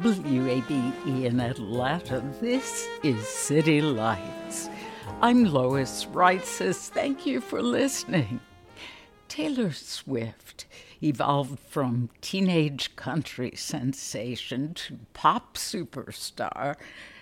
[0.00, 2.22] WABE in Atlanta.
[2.40, 4.70] This is City Lights.
[5.20, 6.88] I'm Lois Reitzes.
[6.88, 8.40] Thank you for listening.
[9.28, 10.64] Taylor Swift
[11.02, 16.76] evolved from teenage country sensation to pop superstar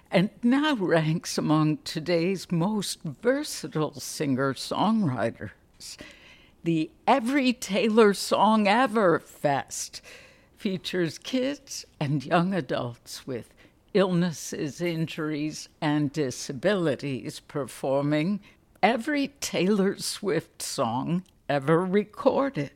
[0.09, 5.51] and now ranks among today's most versatile singer songwriters.
[6.63, 10.01] The Every Taylor Song Ever Fest
[10.59, 13.55] features kids and young adults with
[13.95, 18.41] illnesses, injuries, and disabilities performing
[18.83, 22.73] every Taylor Swift song ever recorded.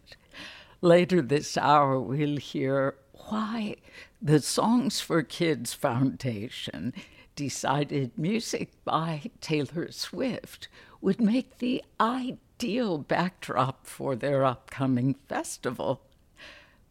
[0.81, 2.95] Later this hour, we'll hear
[3.29, 3.77] why
[4.21, 6.95] the Songs for Kids Foundation
[7.35, 10.69] decided music by Taylor Swift
[11.01, 16.03] would make the ideal backdrop for their upcoming festival.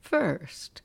[0.01, 0.81] First,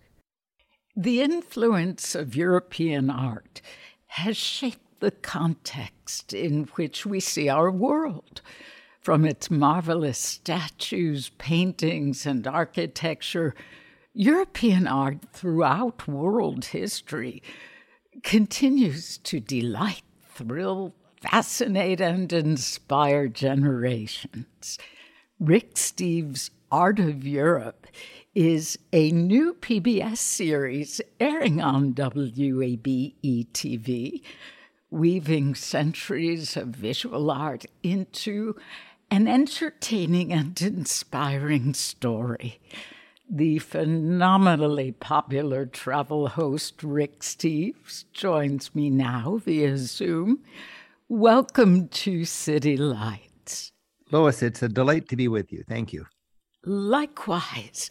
[0.95, 3.61] the influence of European art
[4.07, 8.41] has shaped the context in which we see our world.
[9.01, 13.55] From its marvelous statues, paintings, and architecture,
[14.15, 17.43] European art throughout world history
[18.23, 20.03] continues to delight,
[20.35, 24.79] thrill, fascinate, and inspire generations.
[25.39, 27.86] Rick Steves' Art of Europe
[28.37, 33.15] is a new PBS series airing on WABE
[33.55, 34.21] TV,
[34.91, 38.55] weaving centuries of visual art into
[39.11, 42.61] an entertaining and inspiring story.
[43.27, 50.43] The phenomenally popular travel host Rick Steves joins me now via Zoom.
[51.09, 53.73] Welcome to City Lights.
[54.13, 55.65] Lois, it's a delight to be with you.
[55.67, 56.05] Thank you.
[56.67, 57.89] Likewise.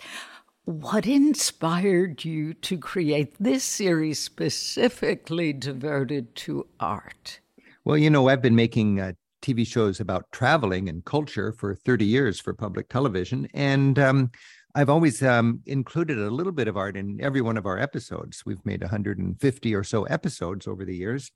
[0.66, 7.40] What inspired you to create this series specifically devoted to art?
[7.84, 12.06] Well, you know, I've been making uh, TV shows about traveling and culture for 30
[12.06, 13.48] years for public television.
[13.54, 14.32] And um,
[14.74, 18.44] I've always um, included a little bit of art in every one of our episodes.
[18.44, 21.32] We've made 150 or so episodes over the years.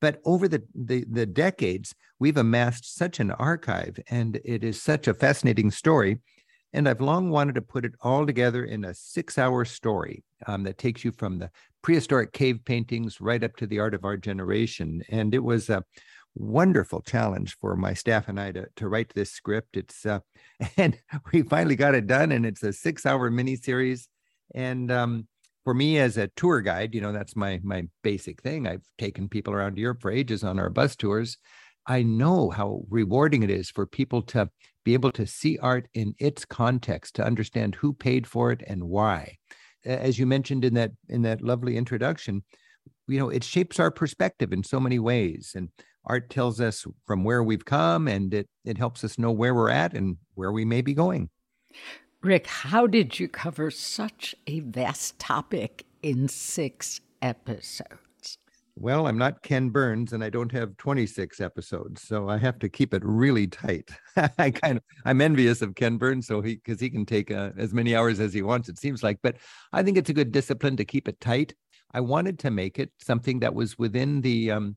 [0.00, 5.08] But over the, the, the decades, we've amassed such an archive, and it is such
[5.08, 6.20] a fascinating story
[6.72, 10.62] and I've long wanted to put it all together in a six hour story um,
[10.64, 11.50] that takes you from the
[11.82, 15.02] prehistoric cave paintings right up to the art of our generation.
[15.08, 15.84] And it was a
[16.34, 19.76] wonderful challenge for my staff and I to, to write this script.
[19.76, 20.20] It's, uh,
[20.76, 20.98] and
[21.32, 24.06] we finally got it done, and it's a six hour miniseries.
[24.54, 25.26] And um,
[25.64, 28.66] for me as a tour guide, you know, that's my my basic thing.
[28.66, 31.36] I've taken people around Europe for ages on our bus tours.
[31.86, 34.50] I know how rewarding it is for people to
[34.84, 38.84] be able to see art in its context, to understand who paid for it and
[38.84, 39.38] why.
[39.84, 42.44] As you mentioned in that in that lovely introduction,
[43.08, 45.52] you know, it shapes our perspective in so many ways.
[45.54, 45.70] And
[46.04, 49.70] art tells us from where we've come and it it helps us know where we're
[49.70, 51.30] at and where we may be going.
[52.22, 58.09] Rick, how did you cover such a vast topic in six episodes?
[58.82, 62.68] Well, I'm not Ken Burns and I don't have 26 episodes, so I have to
[62.70, 63.90] keep it really tight.
[64.38, 67.50] I kind of I'm envious of Ken Burns so he cuz he can take uh,
[67.58, 69.36] as many hours as he wants it seems like, but
[69.74, 71.54] I think it's a good discipline to keep it tight.
[71.92, 74.76] I wanted to make it something that was within the um,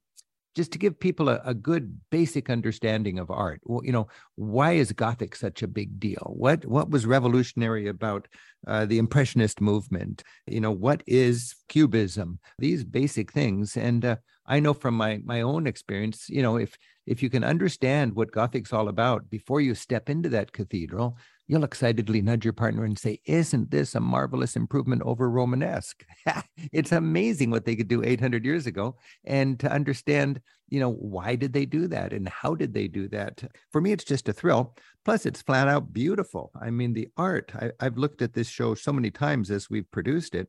[0.56, 3.62] just to give people a, a, good basic understanding of art.
[3.64, 6.34] Well, you know, why is Gothic such a big deal?
[6.36, 8.28] What what was revolutionary about
[8.68, 10.24] uh, the Impressionist movement.
[10.48, 12.40] You know, what is Cubism?
[12.60, 13.76] These basic things.
[13.76, 14.16] And uh,
[14.46, 18.32] I know from my my own experience, you know, if if you can understand what
[18.32, 21.18] Gothic's all about before you step into that cathedral,
[21.48, 26.06] you'll excitedly nudge your partner and say, Isn't this a marvelous improvement over Romanesque?
[26.72, 28.96] it's amazing what they could do 800 years ago.
[29.26, 33.08] And to understand, you know, why did they do that and how did they do
[33.10, 33.44] that?
[33.72, 34.76] For me, it's just a thrill.
[35.06, 36.52] Plus, it's flat out beautiful.
[36.60, 39.90] I mean, the art, I, I've looked at this show so many times as we've
[39.92, 40.48] produced it.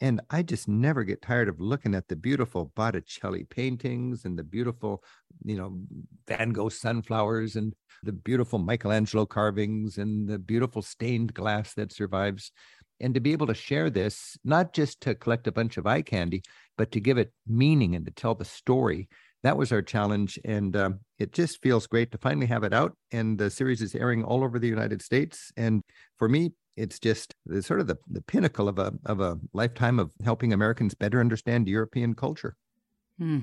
[0.00, 4.44] And I just never get tired of looking at the beautiful Botticelli paintings and the
[4.44, 5.04] beautiful,
[5.44, 5.78] you know,
[6.26, 12.50] Van Gogh sunflowers and the beautiful Michelangelo carvings and the beautiful stained glass that survives.
[12.98, 16.02] And to be able to share this, not just to collect a bunch of eye
[16.02, 16.42] candy,
[16.78, 19.08] but to give it meaning and to tell the story.
[19.42, 20.38] That was our challenge.
[20.44, 22.94] And um, it just feels great to finally have it out.
[23.12, 25.50] And the series is airing all over the United States.
[25.56, 25.82] And
[26.18, 29.98] for me, it's just it's sort of the, the pinnacle of a of a lifetime
[29.98, 32.56] of helping Americans better understand European culture.
[33.18, 33.40] Hmm.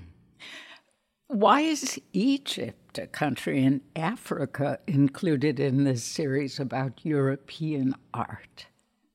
[1.30, 8.68] Why is Egypt, a country in Africa, included in this series about European art?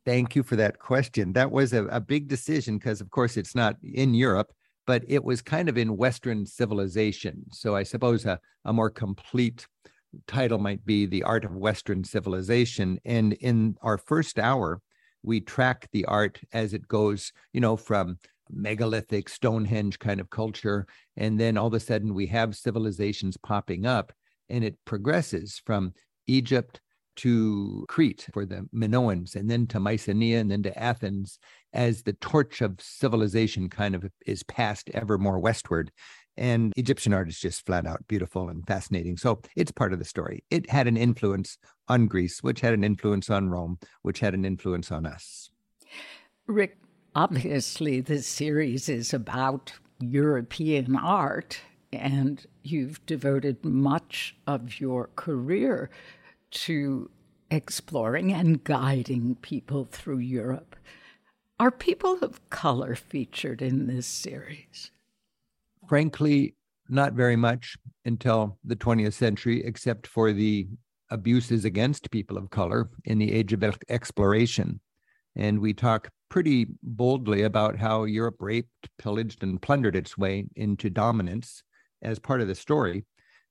[0.05, 1.33] Thank you for that question.
[1.33, 4.53] That was a, a big decision because, of course, it's not in Europe,
[4.87, 7.45] but it was kind of in Western civilization.
[7.51, 9.67] So I suppose a, a more complete
[10.27, 12.99] title might be The Art of Western Civilization.
[13.05, 14.81] And in our first hour,
[15.23, 18.19] we track the art as it goes, you know, from
[18.51, 20.87] megalithic Stonehenge kind of culture.
[21.17, 24.13] And then all of a sudden we have civilizations popping up
[24.49, 25.95] and it progresses from
[26.27, 26.81] Egypt
[27.15, 31.39] to Crete for the Minoans and then to Mycenae and then to Athens
[31.73, 35.91] as the torch of civilization kind of is passed ever more westward.
[36.37, 39.17] And Egyptian art is just flat out beautiful and fascinating.
[39.17, 40.45] So it's part of the story.
[40.51, 41.59] It had an influence
[41.89, 45.51] on Greece, which had an influence on Rome, which had an influence on us.
[46.47, 46.79] Rick,
[47.15, 51.61] obviously, this series is about European art,
[51.93, 55.91] and you've devoted much of your career
[56.51, 57.11] to
[57.51, 60.77] exploring and guiding people through Europe.
[61.61, 64.91] Are people of color featured in this series?
[65.93, 66.55] Frankly,
[66.89, 70.67] not very much until the 20th century, except for the
[71.11, 74.81] abuses against people of color in the age of exploration.
[75.37, 80.89] And we talk pretty boldly about how Europe raped, pillaged, and plundered its way into
[80.89, 81.63] dominance
[82.01, 83.05] as part of the story.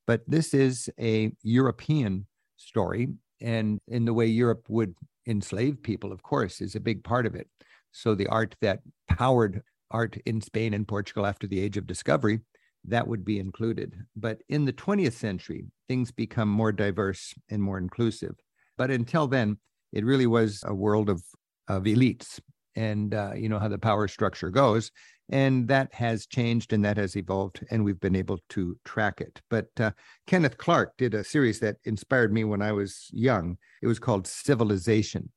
[0.07, 2.25] But this is a European
[2.57, 3.09] story.
[3.39, 4.95] And in the way Europe would
[5.27, 7.47] enslave people, of course, is a big part of it.
[7.91, 9.61] So the art that powered
[9.91, 12.39] art in Spain and Portugal after the Age of Discovery,
[12.85, 13.95] that would be included.
[14.15, 18.35] But in the 20th century, things become more diverse and more inclusive.
[18.77, 19.57] But until then,
[19.93, 21.21] it really was a world of,
[21.67, 22.39] of elites.
[22.75, 24.91] And uh, you know how the power structure goes.
[25.29, 29.41] And that has changed and that has evolved, and we've been able to track it.
[29.49, 29.91] But uh,
[30.27, 33.57] Kenneth Clark did a series that inspired me when I was young.
[33.81, 35.29] It was called Civilization.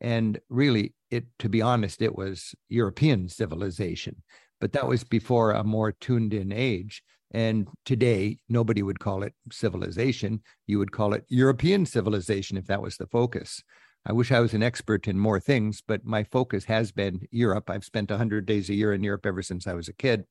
[0.00, 4.22] And really, it to be honest, it was European civilization,
[4.60, 7.02] but that was before a more tuned in age.
[7.32, 10.42] And today, nobody would call it civilization.
[10.66, 13.62] You would call it European civilization if that was the focus.
[14.06, 17.70] I wish I was an expert in more things, but my focus has been Europe.
[17.70, 20.24] I've spent 100 days a year in Europe ever since I was a kid,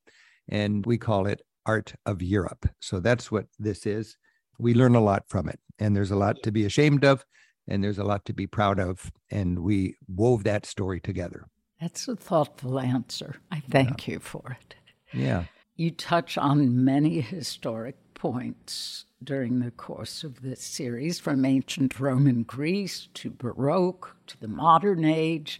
[0.47, 2.69] and we call it Art of Europe.
[2.79, 4.15] So that's what this is.
[4.59, 7.25] We learn a lot from it, and there's a lot to be ashamed of,
[7.67, 9.11] and there's a lot to be proud of.
[9.31, 11.47] And we wove that story together.
[11.79, 13.37] That's a thoughtful answer.
[13.51, 14.13] I thank yeah.
[14.13, 14.75] you for it.
[15.11, 15.45] Yeah.
[15.75, 22.43] You touch on many historic points during the course of this series, from ancient Roman
[22.43, 25.59] Greece to Baroque to the modern age.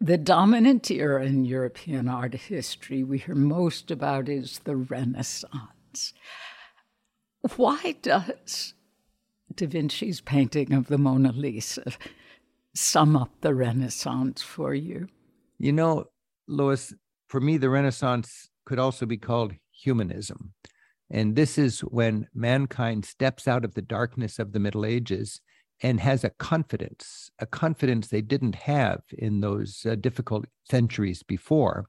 [0.00, 6.14] The dominant era in European art history we hear most about is the Renaissance.
[7.56, 8.74] Why does
[9.54, 11.84] Da Vinci's painting of the Mona Lisa
[12.74, 15.08] sum up the Renaissance for you?
[15.58, 16.06] You know,
[16.46, 16.94] Lois,
[17.28, 20.52] for me, the Renaissance could also be called humanism.
[21.10, 25.40] And this is when mankind steps out of the darkness of the Middle Ages
[25.82, 31.86] and has a confidence, a confidence they didn't have in those uh, difficult centuries before.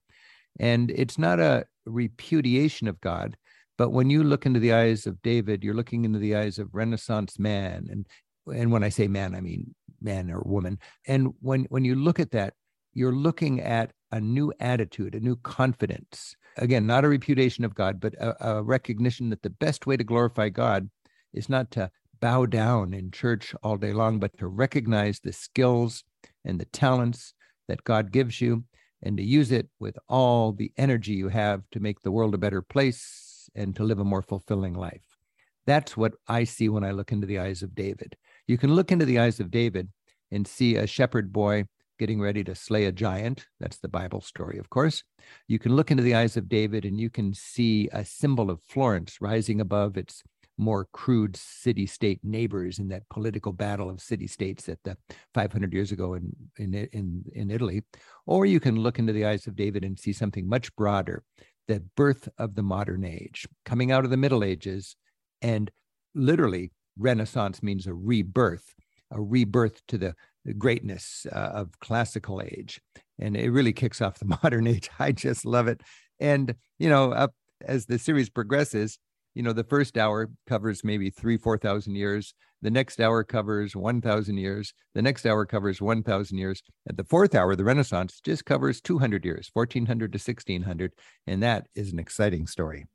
[0.59, 3.37] And it's not a repudiation of God,
[3.77, 6.73] but when you look into the eyes of David, you're looking into the eyes of
[6.73, 7.87] Renaissance man.
[7.89, 8.07] And
[8.53, 10.79] and when I say man, I mean man or woman.
[11.07, 12.53] And when when you look at that,
[12.93, 16.35] you're looking at a new attitude, a new confidence.
[16.57, 20.03] Again, not a repudiation of God, but a, a recognition that the best way to
[20.03, 20.89] glorify God
[21.33, 26.03] is not to bow down in church all day long, but to recognize the skills
[26.43, 27.33] and the talents
[27.67, 28.65] that God gives you
[29.01, 32.37] and to use it with all the energy you have to make the world a
[32.37, 35.17] better place and to live a more fulfilling life.
[35.65, 38.15] That's what I see when I look into the eyes of David.
[38.47, 39.89] You can look into the eyes of David
[40.31, 41.65] and see a shepherd boy
[41.99, 43.45] getting ready to slay a giant.
[43.59, 45.03] That's the Bible story, of course.
[45.47, 48.63] You can look into the eyes of David and you can see a symbol of
[48.63, 50.23] Florence rising above its
[50.57, 54.97] more crude city state neighbors in that political battle of city states at the
[55.33, 57.83] 500 years ago in, in, in, in Italy.
[58.25, 61.23] Or you can look into the eyes of David and see something much broader
[61.71, 64.95] the birth of the modern age, coming out of the Middle Ages.
[65.41, 65.71] And
[66.13, 68.75] literally, Renaissance means a rebirth,
[69.11, 70.15] a rebirth to the
[70.57, 72.81] greatness uh, of classical age
[73.19, 75.81] and it really kicks off the modern age i just love it
[76.19, 78.97] and you know up as the series progresses
[79.33, 83.75] you know the first hour covers maybe three four thousand years the next hour covers
[83.75, 88.45] 1000 years the next hour covers 1000 years at the fourth hour the renaissance just
[88.45, 90.91] covers 200 years 1400 to 1600
[91.27, 92.85] and that is an exciting story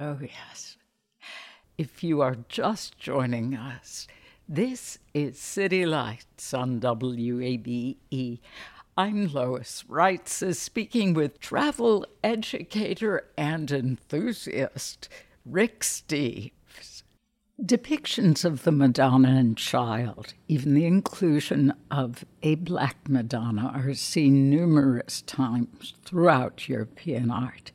[0.00, 0.76] oh yes
[1.76, 4.06] if you are just joining us
[4.46, 8.40] this is City Lights on WABE.
[8.94, 15.08] I'm Lois Reitzes, speaking with travel educator and enthusiast
[15.44, 17.02] Rick Steves.
[17.62, 24.48] Depictions of the Madonna and Child, even the inclusion of a Black Madonna, are seen
[24.48, 27.70] numerous times throughout European art.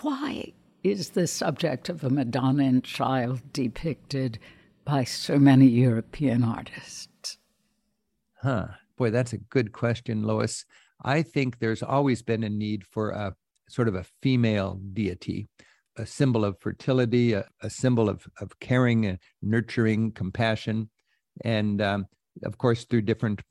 [0.00, 4.38] Why is the subject of a Madonna and Child depicted
[4.84, 7.38] by so many European artists?
[8.42, 8.68] Huh.
[8.96, 10.64] Boy, that's a good question, Lois.
[11.04, 13.36] I think there's always been a need for a
[13.68, 15.48] sort of a female deity,
[15.96, 20.90] a symbol of fertility, a, a symbol of, of caring and nurturing, compassion.
[21.44, 22.06] And um,
[22.44, 23.42] of course, through different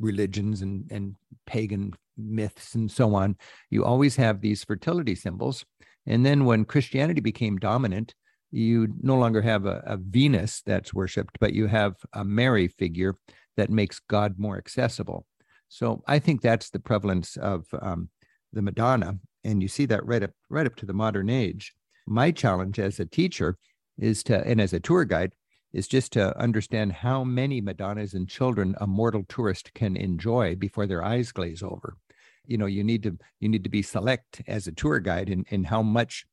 [0.00, 1.14] religions and, and
[1.46, 3.36] pagan myths and so on,
[3.70, 5.64] you always have these fertility symbols.
[6.06, 8.14] And then when Christianity became dominant,
[8.50, 13.14] you no longer have a, a, Venus that's worshipped, but you have a Mary figure
[13.56, 15.26] that makes God more accessible.
[15.68, 18.08] So I think that's the prevalence of um,
[18.52, 21.74] the Madonna, and you see that right up right up to the modern age.
[22.10, 23.58] My challenge as a teacher
[23.98, 25.34] is to, and as a tour guide,
[25.74, 30.86] is just to understand how many Madonnas and children a mortal tourist can enjoy before
[30.86, 31.98] their eyes glaze over.
[32.46, 35.44] You know, you need to you need to be select as a tour guide in,
[35.50, 36.24] in how much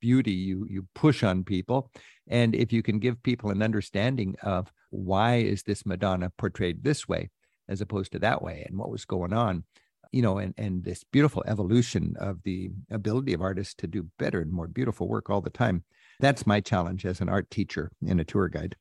[0.00, 1.90] beauty you you push on people
[2.26, 7.06] and if you can give people an understanding of why is this madonna portrayed this
[7.06, 7.28] way
[7.68, 9.62] as opposed to that way and what was going on
[10.12, 14.40] you know and and this beautiful evolution of the ability of artists to do better
[14.40, 15.84] and more beautiful work all the time
[16.18, 18.76] that's my challenge as an art teacher and a tour guide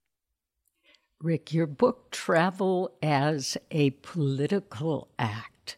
[1.22, 5.78] rick your book travel as a political act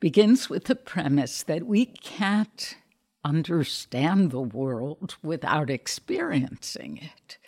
[0.00, 2.76] begins with the premise that we can't
[3.24, 7.38] understand the world without experiencing it.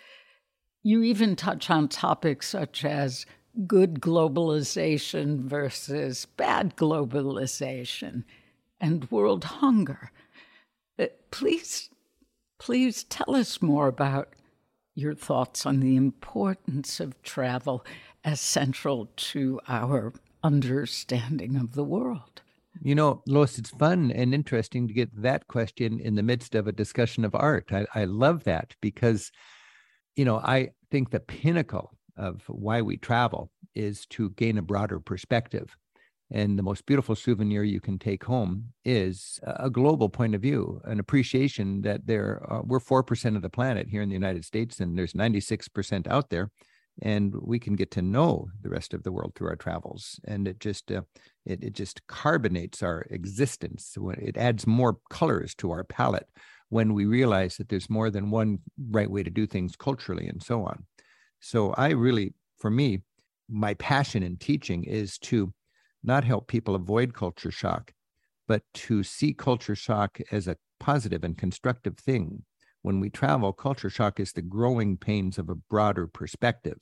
[0.83, 3.25] You even touch on topics such as
[3.67, 8.23] good globalization versus bad globalization
[8.79, 10.11] and world hunger.
[11.31, 11.89] Please,
[12.59, 14.29] please tell us more about
[14.93, 17.85] your thoughts on the importance of travel
[18.23, 22.41] as central to our understanding of the world.
[22.81, 26.67] You know, Lois, it's fun and interesting to get that question in the midst of
[26.67, 27.71] a discussion of art.
[27.71, 29.31] I, I love that because,
[30.15, 34.99] you know, I think the pinnacle of why we travel is to gain a broader
[34.99, 35.75] perspective.
[36.31, 40.81] And the most beautiful souvenir you can take home is a global point of view,
[40.85, 44.79] an appreciation that there are, we're 4% of the planet here in the United States,
[44.79, 46.49] and there's 96% out there
[47.01, 50.19] and we can get to know the rest of the world through our travels.
[50.25, 51.01] And it just uh,
[51.45, 53.97] it, it just carbonates our existence.
[54.17, 56.27] It adds more colors to our palette
[56.69, 60.41] when we realize that there's more than one right way to do things culturally and
[60.41, 60.85] so on
[61.45, 63.01] so i really for me
[63.47, 65.53] my passion in teaching is to
[66.03, 67.93] not help people avoid culture shock
[68.47, 72.43] but to see culture shock as a positive and constructive thing
[72.85, 76.77] when we travel, culture shock is the growing pains of a broader perspective.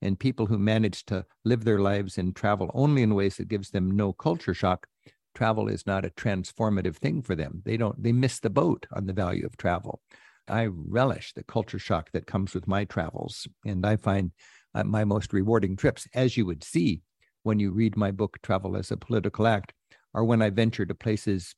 [0.00, 3.68] And people who manage to live their lives and travel only in ways that gives
[3.68, 4.86] them no culture shock,
[5.34, 7.60] travel is not a transformative thing for them.
[7.66, 10.00] They don't, they miss the boat on the value of travel.
[10.48, 13.46] I relish the culture shock that comes with my travels.
[13.64, 14.32] And I find
[14.74, 17.02] uh, my most rewarding trips, as you would see
[17.42, 19.72] when you read my book, Travel as a Political Act,
[20.14, 21.54] are when I venture to places,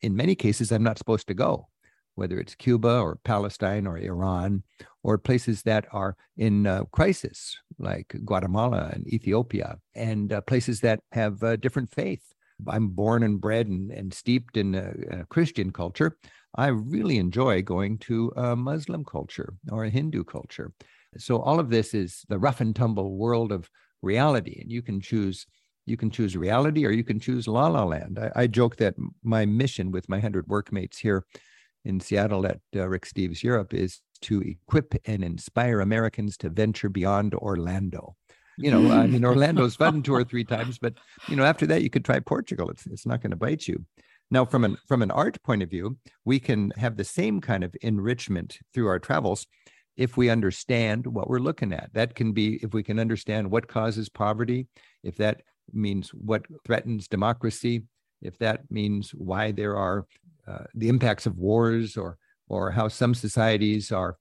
[0.00, 1.68] in many cases, I'm not supposed to go
[2.14, 4.62] whether it's Cuba or Palestine or Iran
[5.02, 11.00] or places that are in uh, crisis, like Guatemala and Ethiopia, and uh, places that
[11.12, 12.22] have uh, different faith.
[12.68, 16.16] I'm born and bred and, and steeped in a, Christian culture.
[16.54, 20.72] I really enjoy going to a Muslim culture or a Hindu culture.
[21.18, 23.70] So all of this is the rough and tumble world of
[24.02, 25.46] reality, and you can choose
[25.84, 28.18] you can choose reality or you can choose la la land.
[28.18, 31.24] I, I joke that my mission with my hundred workmates here
[31.84, 36.88] in Seattle at uh, Rick Steves Europe is to equip and inspire Americans to venture
[36.88, 38.14] beyond Orlando.
[38.58, 40.94] You know, I mean, Orlando's fun two or three times, but
[41.28, 42.70] you know, after that, you could try Portugal.
[42.70, 43.84] It's it's not going to bite you.
[44.30, 47.64] Now, from an from an art point of view, we can have the same kind
[47.64, 49.46] of enrichment through our travels
[49.96, 51.90] if we understand what we're looking at.
[51.92, 54.68] That can be if we can understand what causes poverty,
[55.02, 55.42] if that
[55.72, 57.82] means what threatens democracy,
[58.20, 60.06] if that means why there are
[60.46, 62.16] uh, the impacts of wars or
[62.48, 64.16] or how some societies are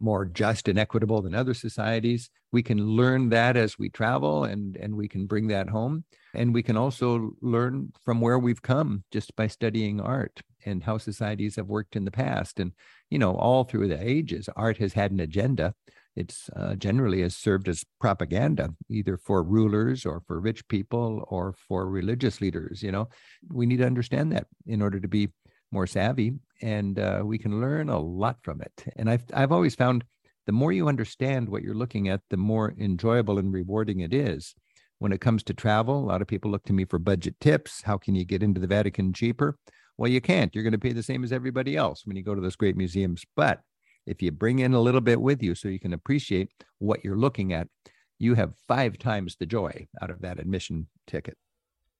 [0.00, 2.30] more just and equitable than other societies.
[2.52, 6.04] We can learn that as we travel and, and we can bring that home.
[6.34, 10.98] And we can also learn from where we've come just by studying art and how
[10.98, 12.60] societies have worked in the past.
[12.60, 12.72] And,
[13.10, 15.74] you know, all through the ages, art has had an agenda.
[16.16, 21.54] It's uh, generally has served as propaganda, either for rulers or for rich people or
[21.68, 22.82] for religious leaders.
[22.82, 23.08] You know,
[23.48, 25.28] we need to understand that in order to be
[25.70, 28.92] more savvy and uh, we can learn a lot from it.
[28.96, 30.04] And I've I've always found
[30.46, 34.54] the more you understand what you're looking at, the more enjoyable and rewarding it is.
[34.98, 37.82] When it comes to travel, a lot of people look to me for budget tips.
[37.82, 39.58] How can you get into the Vatican cheaper?
[39.96, 40.54] Well, you can't.
[40.54, 42.76] You're going to pay the same as everybody else when you go to those great
[42.76, 43.24] museums.
[43.36, 43.60] But
[44.06, 47.18] if you bring in a little bit with you so you can appreciate what you're
[47.18, 47.68] looking at,
[48.18, 51.36] you have five times the joy out of that admission ticket.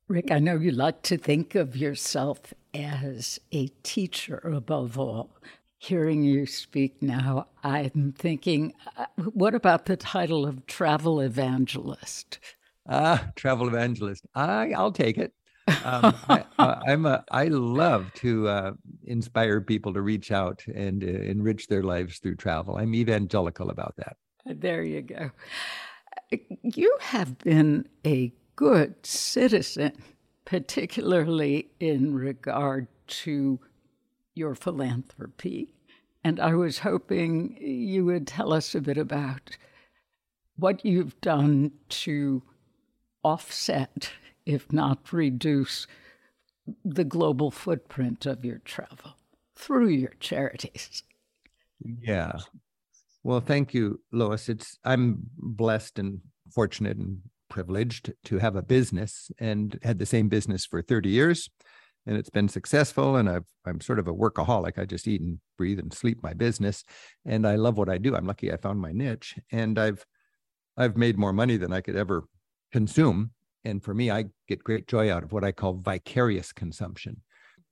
[0.08, 5.28] Rick, I know you like to think of yourself as a teacher above all.
[5.76, 12.38] Hearing you speak now, I'm thinking, uh, what about the title of travel evangelist?
[12.88, 14.24] Ah, travel evangelist.
[14.34, 15.34] I I'll take it.
[15.84, 16.44] Um, I,
[16.86, 18.72] am a I love to uh,
[19.04, 22.78] inspire people to reach out and uh, enrich their lives through travel.
[22.78, 24.16] I'm evangelical about that.
[24.46, 25.30] There you go.
[26.62, 29.92] You have been a good citizen,
[30.44, 33.60] particularly in regard to
[34.34, 35.72] your philanthropy.
[36.24, 39.56] And I was hoping you would tell us a bit about
[40.56, 42.42] what you've done to
[43.22, 44.10] offset,
[44.44, 45.86] if not reduce,
[46.84, 49.14] the global footprint of your travel
[49.54, 51.04] through your charities.
[51.80, 52.32] Yeah.
[53.22, 54.48] Well, thank you, Lois.
[54.48, 57.20] It's I'm blessed and fortunate and
[57.58, 61.50] privileged to have a business and had the same business for 30 years
[62.06, 64.78] and it's been successful and I've, i'm sort of a workaholic.
[64.78, 66.84] I just eat and breathe and sleep my business
[67.26, 68.14] and i love what i do.
[68.14, 70.06] I'm lucky i found my niche and i've
[70.76, 72.28] i've made more money than i could ever
[72.70, 73.32] consume
[73.64, 77.22] and for me i get great joy out of what i call vicarious consumption.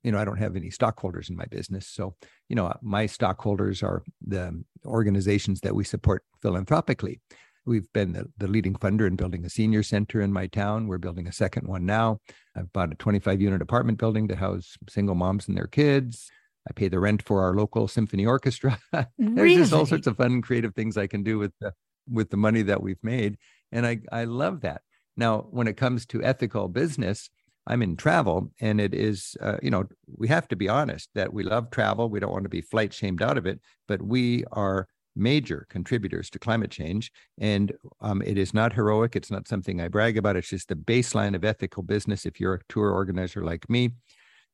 [0.03, 2.17] You know i don't have any stockholders in my business so
[2.49, 7.21] you know my stockholders are the organizations that we support philanthropically
[7.67, 10.87] We've been the, the leading funder in building a senior center in my town.
[10.87, 12.21] We're building a second one now.
[12.57, 16.31] I've bought a 25 unit apartment building to house single moms and their kids.
[16.69, 18.79] I pay the rent for our local symphony orchestra.
[18.93, 19.57] There's really?
[19.57, 21.73] just all sorts of fun, creative things I can do with the
[22.09, 23.37] with the money that we've made,
[23.73, 24.83] and I I love that.
[25.17, 27.31] Now, when it comes to ethical business,
[27.67, 29.85] I'm in travel, and it is uh, you know
[30.17, 32.09] we have to be honest that we love travel.
[32.09, 36.31] We don't want to be flight shamed out of it, but we are major contributors
[36.31, 37.11] to climate change.
[37.39, 39.17] And um, it is not heroic.
[39.17, 40.37] It's not something I brag about.
[40.37, 42.27] It's just the baseline of ethical business.
[42.27, 43.91] If you're a tour organizer like me,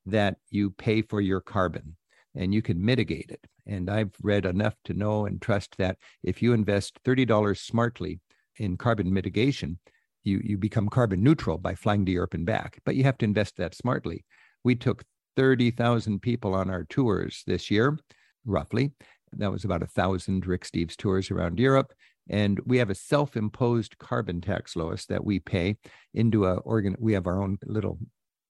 [0.07, 1.97] that you pay for your carbon
[2.35, 3.45] and you can mitigate it.
[3.67, 8.21] And I've read enough to know and trust that if you invest $30 smartly
[8.57, 9.79] in carbon mitigation,
[10.25, 12.81] you, you become carbon neutral by flying to Europe and back.
[12.85, 14.25] But you have to invest that smartly.
[14.65, 15.05] We took
[15.37, 17.99] 30,000 people on our tours this year,
[18.45, 18.93] roughly,
[19.39, 21.93] that was about a thousand Rick Steves tours around Europe.
[22.29, 25.77] And we have a self-imposed carbon tax, Lois, that we pay
[26.15, 26.97] into a organ.
[26.99, 27.99] We have our own little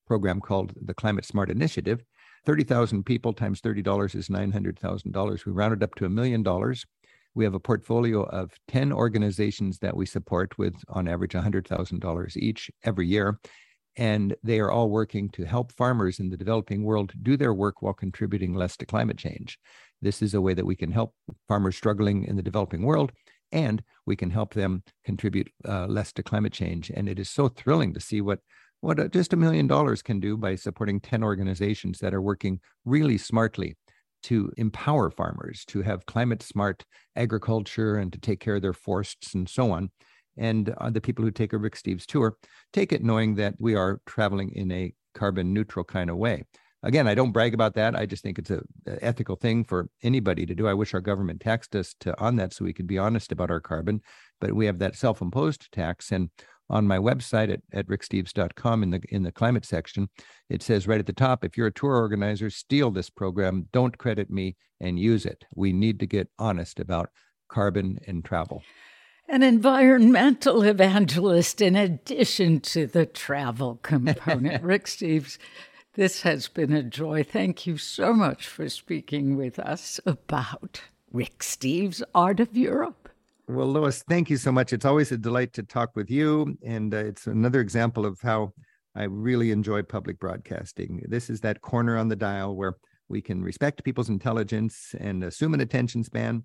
[0.06, 2.04] program called the Climate Smart Initiative.
[2.44, 5.46] 30,000 people times $30 is $900,000.
[5.46, 6.84] We rounded up to a million dollars.
[7.34, 12.70] We have a portfolio of 10 organizations that we support with, on average, $100,000 each
[12.84, 13.38] every year.
[13.96, 17.80] And they are all working to help farmers in the developing world do their work
[17.80, 19.58] while contributing less to climate change.
[20.02, 21.14] This is a way that we can help
[21.48, 23.12] farmers struggling in the developing world,
[23.52, 26.90] and we can help them contribute uh, less to climate change.
[26.90, 28.40] And it is so thrilling to see what
[28.80, 32.58] what a, just a million dollars can do by supporting 10 organizations that are working
[32.84, 33.76] really smartly
[34.24, 36.84] to empower farmers to have climate smart
[37.14, 39.90] agriculture and to take care of their forests and so on.
[40.36, 42.36] And uh, the people who take a Rick Steves tour
[42.72, 46.42] take it knowing that we are traveling in a carbon neutral kind of way.
[46.84, 47.94] Again, I don't brag about that.
[47.94, 50.66] I just think it's a, a ethical thing for anybody to do.
[50.66, 53.50] I wish our government taxed us to on that so we could be honest about
[53.50, 54.00] our carbon,
[54.40, 56.10] but we have that self-imposed tax.
[56.10, 56.30] And
[56.68, 60.08] on my website at, at ricksteves.com in the in the climate section,
[60.48, 63.98] it says right at the top, if you're a tour organizer, steal this program, don't
[63.98, 65.44] credit me and use it.
[65.54, 67.10] We need to get honest about
[67.48, 68.62] carbon and travel.
[69.28, 74.62] An environmental evangelist in addition to the travel component.
[74.64, 75.38] Rick Steves,
[75.94, 77.22] this has been a joy.
[77.22, 83.10] Thank you so much for speaking with us about Rick Steves' Art of Europe.
[83.48, 84.72] Well, Lois, thank you so much.
[84.72, 86.56] It's always a delight to talk with you.
[86.64, 88.52] And uh, it's another example of how
[88.94, 91.02] I really enjoy public broadcasting.
[91.08, 92.76] This is that corner on the dial where
[93.08, 96.44] we can respect people's intelligence and assume an attention span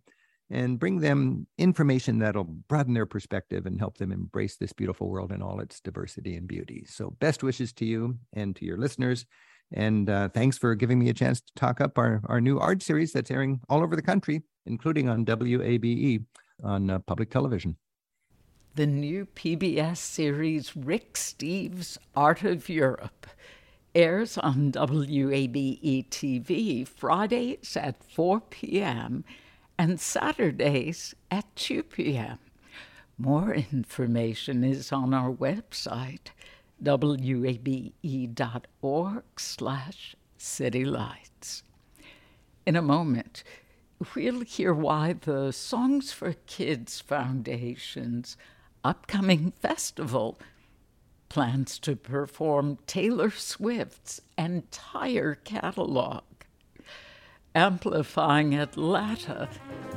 [0.50, 5.32] and bring them information that'll broaden their perspective and help them embrace this beautiful world
[5.32, 6.86] in all its diversity and beauty.
[6.88, 9.26] So, best wishes to you and to your listeners.
[9.74, 12.82] And uh, thanks for giving me a chance to talk up our, our new art
[12.82, 16.24] series that's airing all over the country, including on WABE
[16.64, 17.76] on uh, public television.
[18.76, 23.28] The new PBS series Rick Steves' Art of Europe
[23.96, 29.26] airs on WABE TV Fridays at 4 p.m.
[29.78, 32.40] and Saturdays at 2 p.m.
[33.18, 36.30] More information is on our website,
[36.82, 37.94] wabe.org
[39.38, 41.64] slash citylights.
[42.66, 43.44] In a moment,
[44.16, 48.38] we'll hear why the Songs for Kids Foundation's
[48.84, 50.40] upcoming festival
[51.30, 56.24] plans to perform Taylor Swift's entire catalog.
[57.58, 59.50] Amplifying Atlanta,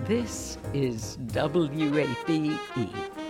[0.07, 3.30] this is WABE.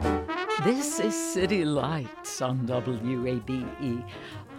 [0.63, 4.05] This is City Lights on WABE.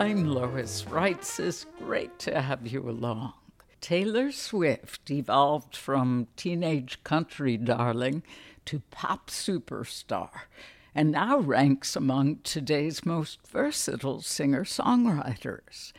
[0.01, 1.39] I'm Lois Reitzes.
[1.39, 3.35] It's great to have you along.
[3.81, 8.25] Taylor Swift evolved from teenage country darling
[8.65, 10.31] to pop superstar
[10.93, 15.93] and now ranks among today's most versatile singer songwriters.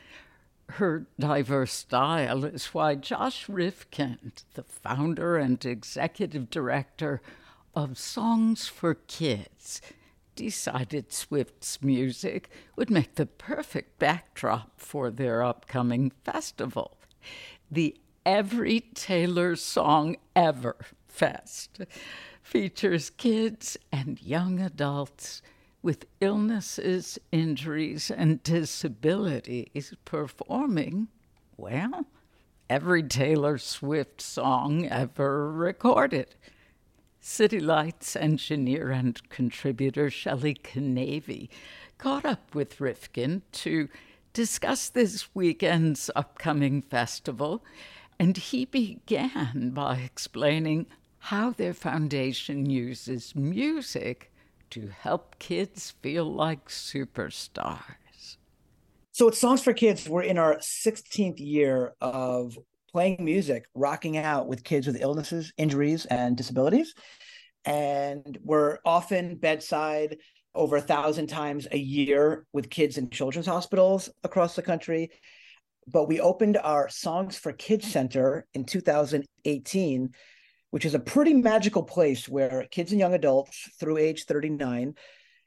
[0.71, 7.21] Her diverse style is why Josh Rifkind, the founder and executive director
[7.75, 9.81] of Songs for Kids
[10.35, 16.97] decided Swift's music would make the perfect backdrop for their upcoming festival,
[17.71, 21.81] the Every Taylor Song Ever Fest.
[22.41, 25.41] Features kids and young adults
[25.81, 31.09] with illnesses, injuries, and disabilities performing,
[31.57, 32.05] well,
[32.69, 36.35] every Taylor Swift song ever recorded.
[37.25, 41.47] City Lights engineer and contributor Shelley Canavy
[41.97, 43.87] caught up with Rifkind to
[44.33, 47.63] discuss this weekend's upcoming festival,
[48.19, 50.85] and he began by explaining
[51.19, 54.29] how their foundation uses music
[54.71, 58.35] to help kids feel like superstars.
[59.13, 60.09] So, it's Songs for Kids.
[60.09, 62.57] We're in our 16th year of
[62.93, 66.93] playing music, rocking out with kids with illnesses, injuries, and disabilities.
[67.65, 70.17] And we're often bedside
[70.53, 75.09] over a thousand times a year with kids in children's hospitals across the country.
[75.87, 80.11] But we opened our Songs for Kids Center in 2018,
[80.69, 84.93] which is a pretty magical place where kids and young adults through age 39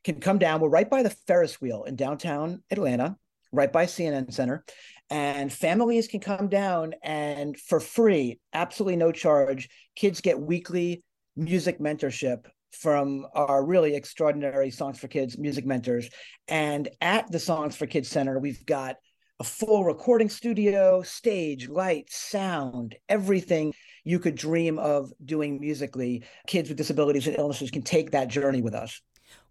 [0.03, 0.61] can come down.
[0.61, 3.17] We're right by the Ferris wheel in downtown Atlanta,
[3.53, 4.65] right by CNN Center
[5.11, 11.03] and families can come down and for free absolutely no charge kids get weekly
[11.37, 16.09] music mentorship from our really extraordinary Songs for Kids music mentors.
[16.49, 18.97] And at the Songs for Kids Center, we've got
[19.39, 26.25] a full recording studio, stage, light, sound, everything you could dream of doing musically.
[26.47, 29.01] Kids with disabilities and illnesses can take that journey with us.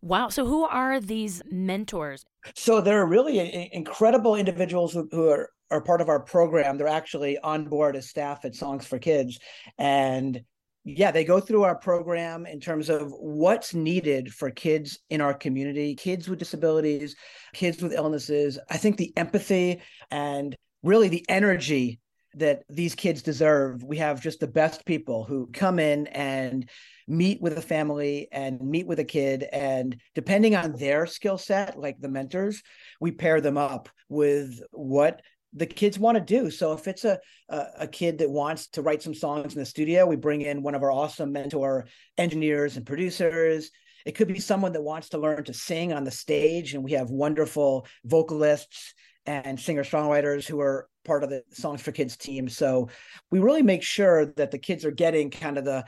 [0.06, 0.30] Wow.
[0.30, 2.26] So, who are these mentors?
[2.54, 6.78] So, they're really incredible individuals who, who are, are part of our program.
[6.78, 9.40] They're actually on board as staff at Songs for Kids.
[9.80, 10.42] And
[10.84, 15.34] yeah, they go through our program in terms of what's needed for kids in our
[15.34, 17.16] community, kids with disabilities,
[17.56, 18.60] kids with illnesses.
[18.70, 22.00] I think the empathy and really the energy
[22.36, 23.84] that these kids deserve.
[23.84, 26.70] We have just the best people who come in and
[27.08, 29.46] meet with a family and meet with a kid.
[29.52, 32.62] And depending on their skill set, like the mentors,
[33.00, 35.22] we pair them up with what
[35.54, 36.52] the kids want to do.
[36.52, 39.66] So if it's a, a, a kid that wants to write some songs in the
[39.66, 43.72] studio, we bring in one of our awesome mentor engineers and producers.
[44.06, 46.92] It could be someone that wants to learn to sing on the stage, and we
[46.92, 48.94] have wonderful vocalists
[49.26, 52.50] and singer songwriters who are part of the Songs for Kids team.
[52.50, 52.90] So
[53.32, 55.86] we really make sure that the kids are getting kind of the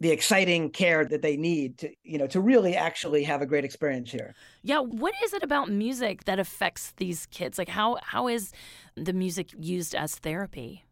[0.00, 3.64] the exciting care that they need to you know to really actually have a great
[3.64, 4.34] experience here.
[4.62, 7.58] Yeah what is it about music that affects these kids?
[7.58, 8.52] Like how how is
[8.96, 10.84] the music used as therapy?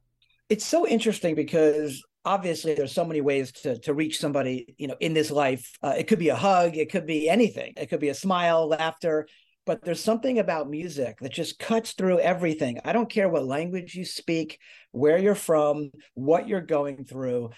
[0.48, 4.96] It's so interesting because obviously there's so many ways to to reach somebody you know
[4.98, 5.78] in this life.
[5.82, 7.74] Uh, it could be a hug it could be anything.
[7.76, 9.28] It could be a smile laughter
[9.66, 13.94] but there's something about music that just cuts through everything i don't care what language
[13.94, 14.59] you speak
[14.92, 17.50] where you're from what you're going through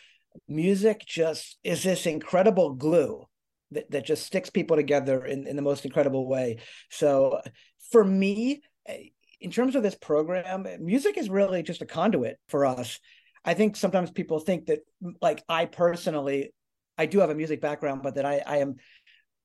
[0.47, 3.27] music just is this incredible glue
[3.73, 6.59] that, that just sticks people together in, in the most incredible way.
[6.91, 7.41] So
[7.91, 9.05] for me, eh,
[9.41, 12.99] in terms of this program, music is really just a conduit for us.
[13.45, 14.81] I think sometimes people think that
[15.23, 16.53] like I personally,
[16.97, 18.77] I do have a music background, but that I, I am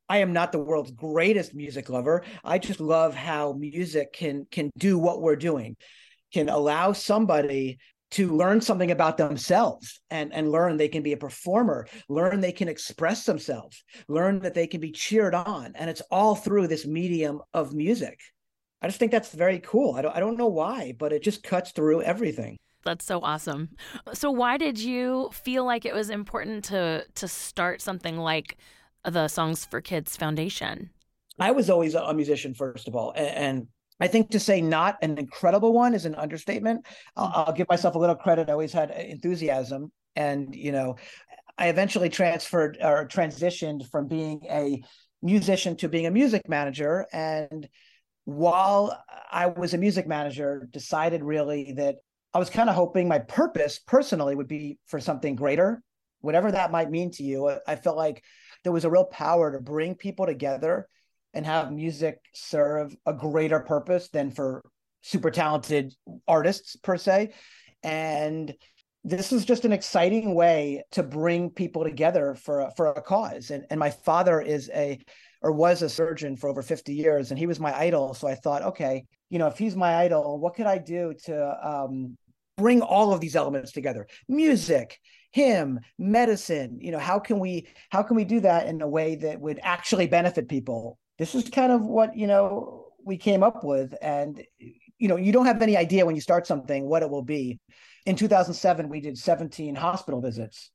[0.09, 2.23] I am not the world's greatest music lover.
[2.43, 5.75] I just love how music can can do what we're doing,
[6.33, 7.77] can allow somebody
[8.13, 12.51] to learn something about themselves and, and learn they can be a performer, learn they
[12.51, 15.73] can express themselves, learn that they can be cheered on.
[15.75, 18.19] And it's all through this medium of music.
[18.83, 19.95] I just think that's very cool.
[19.95, 22.57] I don't, I don't know why, but it just cuts through everything.
[22.83, 23.69] That's so awesome.
[24.13, 28.57] So why did you feel like it was important to to start something like
[29.05, 30.89] the Songs for Kids Foundation?
[31.39, 33.67] I was always a musician, first of all, and, and
[33.99, 36.85] I think to say not an incredible one is an understatement.
[37.15, 37.47] I'll, mm.
[37.47, 38.49] I'll, give myself a little credit.
[38.49, 40.97] I always had enthusiasm, and you know,
[41.57, 44.81] I eventually transferred or transitioned from being a
[45.21, 47.07] musician to being a music manager.
[47.13, 47.67] And
[48.25, 51.95] while I was a music manager, decided really that
[52.33, 55.81] I was kind of hoping my purpose personally would be for something greater,
[56.21, 57.51] whatever that might mean to you.
[57.67, 58.23] I felt like
[58.63, 60.87] there was a real power to bring people together
[61.33, 64.63] and have music serve a greater purpose than for
[65.01, 65.93] super talented
[66.27, 67.33] artists per se.
[67.83, 68.53] And
[69.03, 73.51] this is just an exciting way to bring people together for a, for a cause.
[73.51, 74.99] And and my father is a
[75.41, 78.13] or was a surgeon for over 50 years and he was my idol.
[78.13, 81.67] So i thought okay you know if he's my idol what could i do to
[81.67, 82.15] um,
[82.57, 84.07] bring all of these elements together?
[84.27, 84.99] Music
[85.33, 89.15] him medicine you know how can we how can we do that in a way
[89.15, 90.97] that would actually benefit people?
[91.17, 93.93] This is kind of what you know we came up with.
[94.01, 94.41] And
[94.97, 97.59] you know you don't have any idea when you start something what it will be.
[98.05, 100.69] In 2007 we did 17 hospital visits.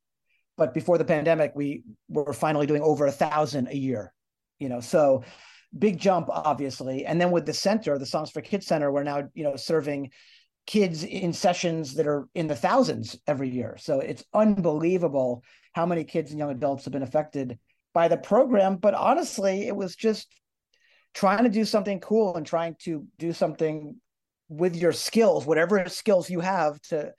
[0.57, 4.13] But before the pandemic we were finally doing over a thousand a year
[4.59, 5.23] you know so
[5.79, 7.07] big jump obviously.
[7.07, 10.11] And then with the center the songs for kids center we're now you know serving
[10.69, 16.05] kids in sessions that are in the thousands every year so it's unbelievable how many
[16.05, 17.59] kids and young adults have been affected
[17.95, 18.77] by the program.
[18.77, 20.29] But honestly, it was just
[21.15, 23.97] trying to do something cool and trying to do something
[24.49, 27.13] with your skills, whatever skills you have to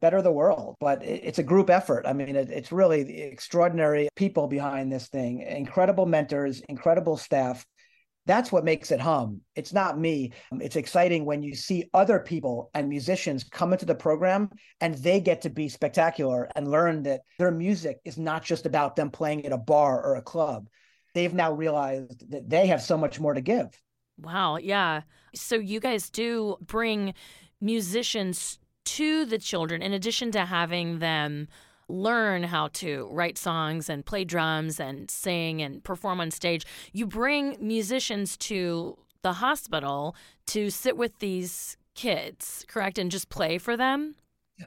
[0.00, 0.76] better the world.
[0.80, 2.04] But it's a group effort.
[2.06, 7.64] I mean, it's really extraordinary people behind this thing, incredible mentors, incredible staff
[8.26, 9.40] that's what makes it hum.
[9.54, 10.32] It's not me.
[10.52, 15.20] It's exciting when you see other people and musicians come into the program and they
[15.20, 19.44] get to be spectacular and learn that their music is not just about them playing
[19.44, 20.68] at a bar or a club.
[21.14, 23.68] They've now realized that they have so much more to give.
[24.18, 24.56] Wow.
[24.56, 25.02] Yeah.
[25.34, 27.14] So you guys do bring
[27.60, 31.48] musicians to the children in addition to having them
[31.88, 36.66] learn how to write songs and play drums and sing and perform on stage.
[36.92, 40.14] You bring musicians to the hospital
[40.46, 42.98] to sit with these kids, correct?
[42.98, 44.16] And just play for them?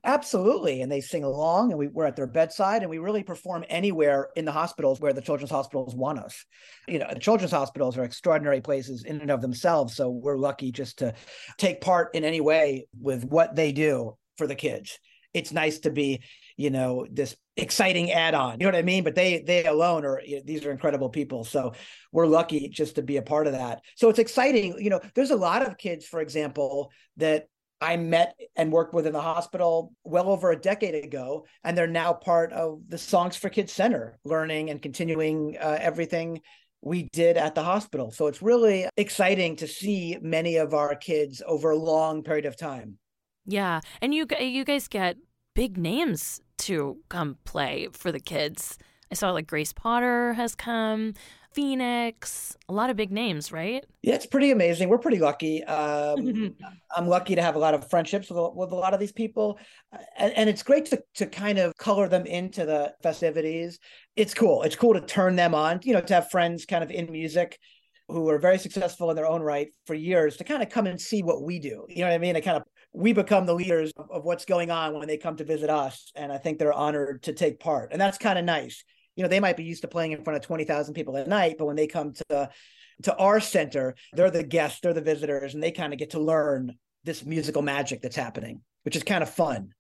[0.04, 0.82] Absolutely.
[0.82, 4.30] And they sing along and we, we're at their bedside and we really perform anywhere
[4.36, 6.46] in the hospitals where the children's hospitals want us.
[6.90, 9.96] You know, the children's hospitals are extraordinary places in and of themselves.
[9.96, 11.14] So we're lucky just to
[11.58, 15.00] take part in any way with what they do for the kids.
[15.34, 16.22] It's nice to be,
[16.58, 18.60] you know, this exciting add-on.
[18.60, 19.04] You know what I mean?
[19.04, 21.44] But they they alone are you know, these are incredible people.
[21.44, 21.74] So
[22.12, 23.82] we're lucky just to be a part of that.
[23.96, 24.76] So it's exciting.
[24.80, 27.48] You know, there's a lot of kids, for example, that
[27.80, 31.86] I met and worked with in the hospital well over a decade ago, and they're
[31.86, 36.42] now part of the Songs for Kids Center, learning and continuing uh, everything
[36.82, 38.10] we did at the hospital.
[38.10, 42.58] So it's really exciting to see many of our kids over a long period of
[42.58, 42.98] time.
[43.46, 45.18] Yeah, and you you guys get
[45.54, 48.78] big names to come play for the kids.
[49.12, 51.14] I saw like Grace Potter has come.
[51.54, 53.84] Phoenix, a lot of big names, right?
[54.04, 54.90] Yeah, it's pretty amazing.
[54.90, 55.64] We're pretty lucky.
[55.64, 56.56] Um,
[56.96, 59.58] I'm lucky to have a lot of friendships with, with a lot of these people,
[60.20, 63.80] and, and, it's great to to kind of color them into the festivities.
[64.16, 64.62] It's cool.
[64.62, 65.80] It's cool to turn them on.
[65.82, 67.58] You know, to have friends kind of in music
[68.08, 71.02] who are very successful in their own right for years to kind of come and
[71.02, 71.88] see what we do.
[71.90, 72.36] You know what I mean?
[72.36, 72.64] To kind of
[72.98, 76.32] we become the leaders of, what's going on when they come to visit us, and
[76.32, 78.84] I think they're honored to take part, and that's kind of nice
[79.18, 81.56] you know they might be used to playing in front of 20,000 people at night
[81.58, 82.50] but when they come to
[83.04, 86.20] to our center they're the guests they're the visitors and they kind of get to
[86.20, 89.74] learn this musical magic that's happening which is kind of fun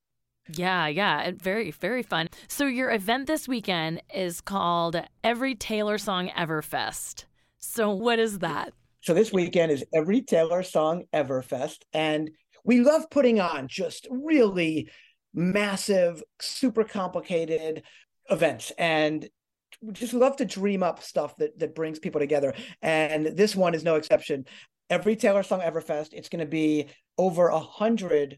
[0.54, 2.30] yeah, yeah, very, very fun.
[2.48, 7.26] So your event this weekend is called Every Taylor Song Ever Fest.
[7.60, 8.72] So what is that?
[9.02, 12.32] So this weekend is Every Taylor Song Ever Fest, and
[12.68, 14.90] we love putting on just really
[15.34, 17.84] massive, super complicated
[18.30, 19.28] events and
[19.94, 22.54] just love to dream up stuff that that brings people together.
[22.82, 24.46] And this one is no exception.
[24.90, 28.38] Every taylor song everfest it's going to be over a hundred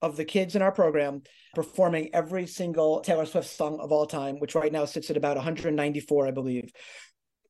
[0.00, 1.22] of the kids in our program
[1.54, 5.36] performing every single taylor swift song of all time which right now sits at about
[5.36, 6.70] 194 i believe.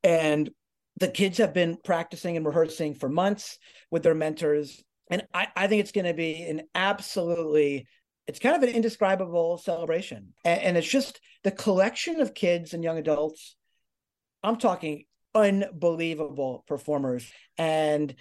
[0.04, 0.50] And
[0.98, 3.58] the kids have been practicing and rehearsing for months
[3.90, 7.86] with their mentors and i, I think it's going to be an absolutely
[8.26, 10.32] it's kind of an indescribable celebration.
[10.44, 13.56] And, and, it's just the collection of kids and young adults.
[14.42, 17.30] I'm talking unbelievable performers.
[17.58, 18.14] And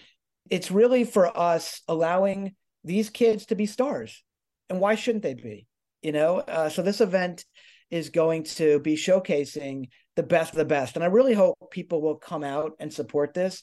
[0.49, 4.23] it's really for us allowing these kids to be stars.
[4.69, 5.67] And why shouldn't they be?
[6.01, 7.45] You know, uh, so this event
[7.91, 10.95] is going to be showcasing the best of the best.
[10.95, 13.61] And I really hope people will come out and support this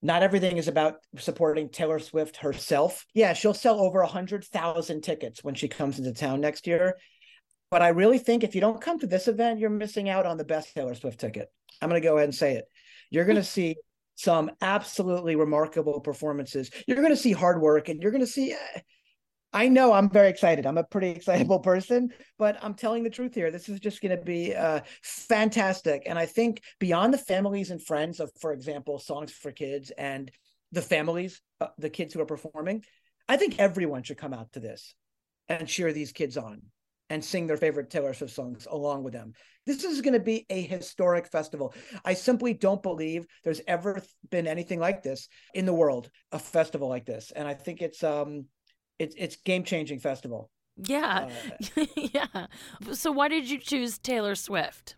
[0.00, 3.04] not everything is about supporting Taylor Swift herself.
[3.14, 6.96] Yeah, she'll sell over 100,000 tickets when she comes into town next year.
[7.70, 10.36] But I really think if you don't come to this event, you're missing out on
[10.36, 11.48] the best Taylor Swift ticket.
[11.82, 12.64] I'm going to go ahead and say it.
[13.10, 13.76] You're going to see
[14.14, 16.70] some absolutely remarkable performances.
[16.86, 18.80] You're going to see hard work and you're going to see uh,
[19.52, 20.66] I know I'm very excited.
[20.66, 23.50] I'm a pretty excitable person, but I'm telling the truth here.
[23.50, 26.02] This is just going to be uh, fantastic.
[26.06, 30.30] And I think beyond the families and friends of, for example, Songs for Kids and
[30.72, 32.84] the families, uh, the kids who are performing,
[33.26, 34.94] I think everyone should come out to this
[35.48, 36.60] and cheer these kids on
[37.10, 39.32] and sing their favorite Taylor Swift songs along with them.
[39.64, 41.74] This is going to be a historic festival.
[42.04, 46.88] I simply don't believe there's ever been anything like this in the world, a festival
[46.90, 47.32] like this.
[47.34, 48.44] And I think it's um
[48.98, 50.50] it's it's game changing festival.
[50.76, 51.28] Yeah,
[51.76, 52.46] uh, yeah.
[52.92, 54.96] So why did you choose Taylor Swift?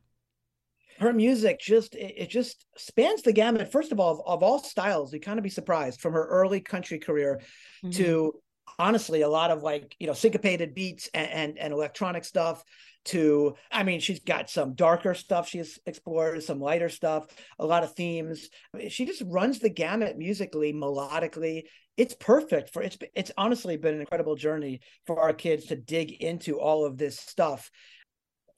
[0.99, 3.73] Her music just it, it, just spans the gamut.
[3.73, 6.61] First of all, of, of all styles, you kind of be surprised from her early
[6.61, 7.41] country career
[7.83, 7.91] mm-hmm.
[7.93, 8.35] to
[8.79, 12.63] honestly a lot of like you know syncopated beats and, and, and electronic stuff
[13.05, 17.27] to i mean she's got some darker stuff she's explored some lighter stuff
[17.59, 18.49] a lot of themes
[18.89, 21.65] she just runs the gamut musically melodically
[22.01, 26.13] it's perfect for it's it's honestly been an incredible journey for our kids to dig
[26.23, 27.71] into all of this stuff.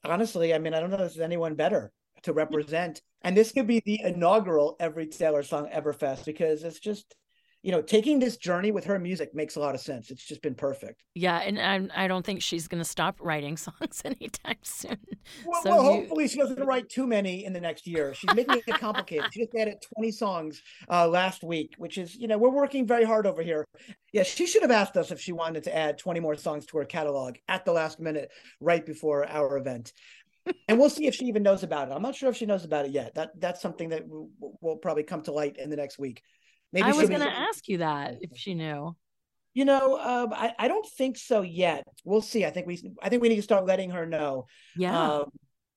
[0.05, 1.91] Honestly i mean i don't know if there's anyone better
[2.23, 6.79] to represent and this could be the inaugural every taylor song ever fest because it's
[6.79, 7.15] just
[7.63, 10.11] you know, taking this journey with her music makes a lot of sense.
[10.11, 11.01] It's just been perfect.
[11.15, 14.97] Yeah, and I, I don't think she's going to stop writing songs anytime soon.
[15.45, 15.89] Well, so well you...
[15.91, 18.13] hopefully she doesn't write too many in the next year.
[18.13, 19.33] She's making it complicated.
[19.33, 23.05] she just added 20 songs uh, last week, which is, you know, we're working very
[23.05, 23.65] hard over here.
[24.11, 26.77] Yeah, she should have asked us if she wanted to add 20 more songs to
[26.79, 29.93] her catalog at the last minute, right before our event.
[30.67, 31.93] and we'll see if she even knows about it.
[31.93, 33.15] I'm not sure if she knows about it yet.
[33.15, 34.29] That that's something that will,
[34.59, 36.21] will probably come to light in the next week.
[36.73, 38.95] Maybe I was going to ask you that if she knew.
[39.53, 41.83] You know, um, I, I don't think so yet.
[42.03, 42.43] We'll see.
[42.43, 44.47] I think we I think we need to start letting her know.
[44.75, 45.25] Yeah, um,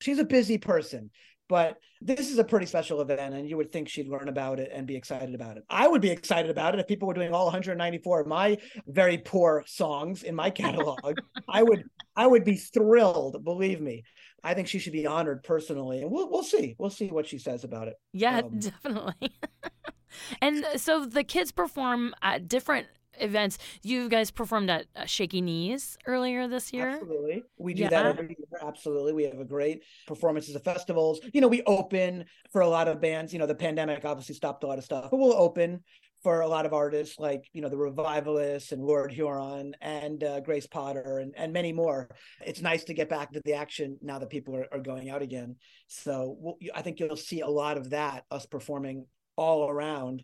[0.01, 1.11] she's a busy person,
[1.47, 4.71] But this is a pretty special event, and you would think she'd learn about it
[4.73, 5.63] and be excited about it.
[5.69, 9.19] I would be excited about it if people were doing all 194 of my very
[9.19, 11.17] poor songs in my catalog.
[11.47, 11.83] I would,
[12.15, 13.43] I would be thrilled.
[13.43, 14.03] Believe me.
[14.43, 16.75] I think she should be honored personally, and we'll we'll see.
[16.79, 17.95] We'll see what she says about it.
[18.13, 19.37] Yeah, um, definitely.
[20.41, 22.87] and so the kids perform at different
[23.19, 23.57] events.
[23.83, 26.89] You guys performed at Shaky Knees earlier this year.
[26.89, 27.89] Absolutely, we do yeah.
[27.89, 28.59] that every year.
[28.61, 31.19] Absolutely, we have a great performances at festivals.
[31.33, 33.33] You know, we open for a lot of bands.
[33.33, 35.83] You know, the pandemic obviously stopped a lot of stuff, but we'll open
[36.23, 40.39] for a lot of artists like you know the Revivalists and Lord Huron and uh,
[40.39, 42.09] Grace Potter and, and many more.
[42.45, 45.21] It's nice to get back to the action now that people are, are going out
[45.21, 45.55] again.
[45.87, 49.05] So we'll, I think you'll see a lot of that us performing
[49.37, 50.23] all around.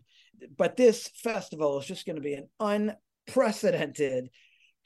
[0.56, 2.48] But this festival is just going to be an
[3.28, 4.28] unprecedented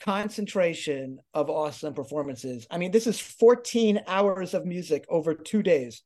[0.01, 2.67] concentration of awesome performances.
[2.71, 6.03] I mean, this is 14 hours of music over two days.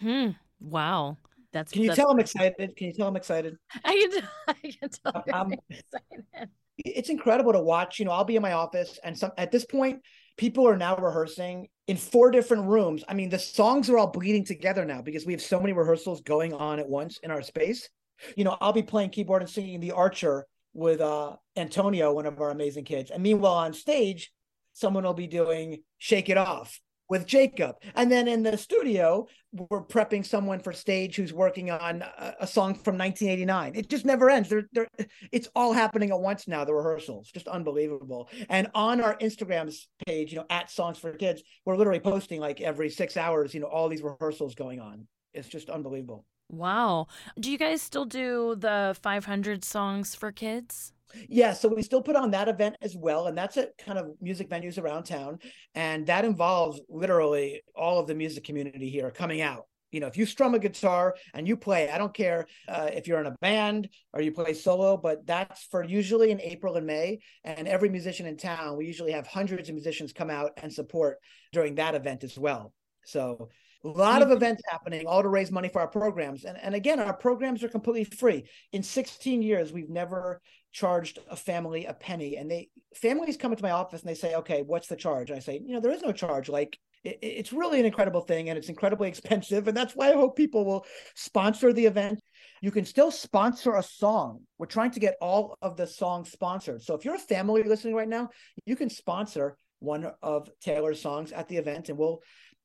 [0.00, 0.30] Hmm.
[0.60, 1.18] Wow.
[1.52, 2.76] That's Can you that's tell I'm excited?
[2.76, 3.56] Can you tell I'm excited?
[3.84, 6.48] I can tell, I can tell I'm excited.
[6.78, 7.98] It's incredible to watch.
[7.98, 10.00] You know, I'll be in my office and some at this point,
[10.36, 13.04] people are now rehearsing in four different rooms.
[13.08, 16.20] I mean, the songs are all bleeding together now because we have so many rehearsals
[16.22, 17.88] going on at once in our space.
[18.36, 22.40] You know, I'll be playing keyboard and singing The Archer with uh, Antonio, one of
[22.40, 23.10] our amazing kids.
[23.10, 24.32] And meanwhile, on stage,
[24.72, 27.76] someone will be doing Shake It Off with Jacob.
[27.94, 32.46] And then in the studio, we're prepping someone for stage who's working on a, a
[32.46, 33.74] song from 1989.
[33.74, 34.48] It just never ends.
[34.48, 34.88] They're, they're,
[35.30, 38.28] it's all happening at once now, the rehearsals, just unbelievable.
[38.48, 42.60] And on our Instagram's page, you know, at Songs for Kids, we're literally posting like
[42.60, 45.06] every six hours, you know, all these rehearsals going on.
[45.32, 46.24] It's just unbelievable.
[46.48, 47.08] Wow.
[47.38, 50.93] Do you guys still do the 500 songs for kids?
[51.28, 54.12] Yeah, so we still put on that event as well, and that's at kind of
[54.20, 55.38] music venues around town,
[55.74, 59.66] and that involves literally all of the music community here coming out.
[59.92, 63.06] You know, if you strum a guitar and you play, I don't care uh, if
[63.06, 66.84] you're in a band or you play solo, but that's for usually in April and
[66.84, 67.20] May.
[67.44, 71.18] And every musician in town, we usually have hundreds of musicians come out and support
[71.52, 72.72] during that event as well.
[73.04, 73.50] So
[73.84, 74.36] a lot of mm-hmm.
[74.38, 76.44] events happening, all to raise money for our programs.
[76.44, 78.44] And, and again, our programs are completely free.
[78.72, 80.40] In 16 years, we've never
[80.72, 82.36] charged a family a penny.
[82.36, 85.30] And they families come into my office and they say, okay, what's the charge?
[85.30, 86.48] I say, you know, there is no charge.
[86.48, 89.68] Like it, it's really an incredible thing and it's incredibly expensive.
[89.68, 92.20] And that's why I hope people will sponsor the event.
[92.62, 94.40] You can still sponsor a song.
[94.58, 96.82] We're trying to get all of the songs sponsored.
[96.82, 98.30] So if you're a family listening right now,
[98.64, 102.20] you can sponsor one of Taylor's songs at the event and we'll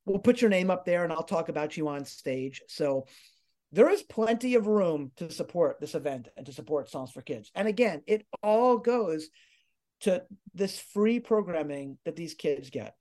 [0.05, 2.61] we'll put your name up there and I'll talk about you on stage.
[2.67, 3.05] So
[3.71, 7.51] there is plenty of room to support this event and to support Songs for Kids.
[7.53, 9.29] And again, it all goes
[10.01, 10.23] to
[10.53, 12.95] this free programming that these kids get.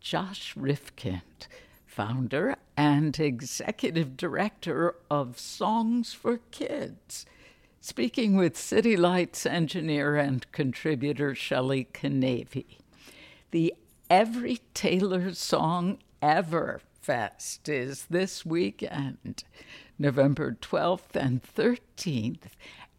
[0.00, 1.46] Josh Rifkind,
[1.86, 7.26] founder and executive director of Songs for Kids,
[7.80, 12.78] speaking with City Lights engineer and contributor Shelley Canavy.
[13.50, 13.74] The
[14.12, 19.42] Every Taylor Song Ever Fest is this weekend,
[19.98, 22.42] November 12th and 13th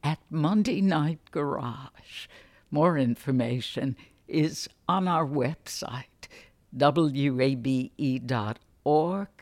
[0.04, 2.26] at Monday Night Garage.
[2.72, 3.96] More information
[4.28, 6.26] is on our website,
[6.76, 7.70] wabe.org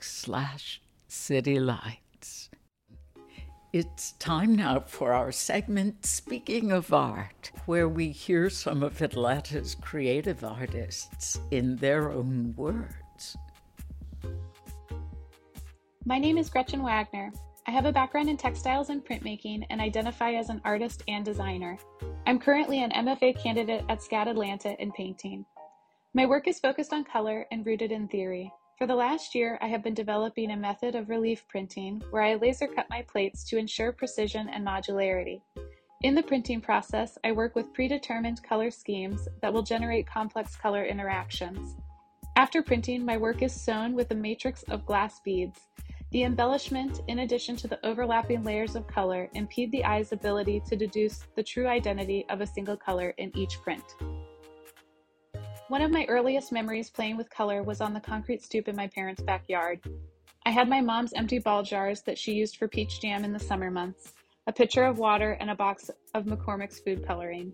[0.01, 2.00] slash citylight.
[3.73, 9.75] It's time now for our segment, Speaking of Art, where we hear some of Atlanta's
[9.75, 13.37] creative artists in their own words.
[16.03, 17.31] My name is Gretchen Wagner.
[17.65, 21.77] I have a background in textiles and printmaking and identify as an artist and designer.
[22.27, 25.45] I'm currently an MFA candidate at SCAD Atlanta in painting.
[26.13, 28.51] My work is focused on color and rooted in theory.
[28.81, 32.33] For the last year, I have been developing a method of relief printing where I
[32.33, 35.41] laser cut my plates to ensure precision and modularity.
[36.01, 40.83] In the printing process, I work with predetermined color schemes that will generate complex color
[40.83, 41.75] interactions.
[42.35, 45.59] After printing, my work is sewn with a matrix of glass beads.
[46.09, 50.75] The embellishment, in addition to the overlapping layers of color, impede the eye's ability to
[50.75, 53.83] deduce the true identity of a single color in each print.
[55.71, 58.87] One of my earliest memories playing with color was on the concrete stoop in my
[58.87, 59.79] parents' backyard.
[60.45, 63.39] I had my mom's empty ball jars that she used for peach jam in the
[63.39, 64.11] summer months,
[64.47, 67.53] a pitcher of water, and a box of McCormick's food coloring.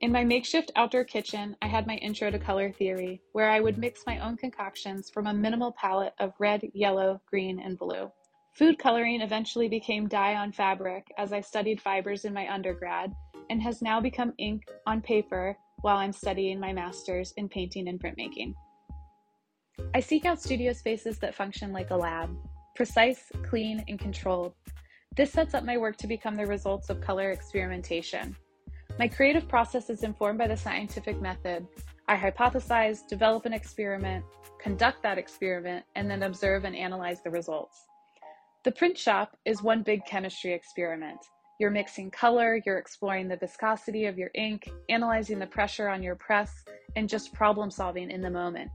[0.00, 3.78] In my makeshift outdoor kitchen, I had my intro to color theory, where I would
[3.78, 8.12] mix my own concoctions from a minimal palette of red, yellow, green, and blue.
[8.52, 13.12] Food coloring eventually became dye on fabric as I studied fibers in my undergrad,
[13.50, 18.00] and has now become ink on paper while I'm studying my master's in painting and
[18.00, 18.54] printmaking.
[19.94, 22.30] I seek out studio spaces that function like a lab.
[22.76, 24.54] precise, clean, and controlled.
[25.16, 28.34] This sets up my work to become the results of color experimentation.
[28.98, 31.66] My creative process is informed by the scientific method.
[32.08, 34.24] I hypothesize, develop an experiment,
[34.60, 37.86] conduct that experiment, and then observe and analyze the results.
[38.64, 41.18] The print shop is one big chemistry experiment.
[41.60, 46.14] You're mixing color, you're exploring the viscosity of your ink, analyzing the pressure on your
[46.14, 46.64] press,
[46.96, 48.70] and just problem solving in the moment.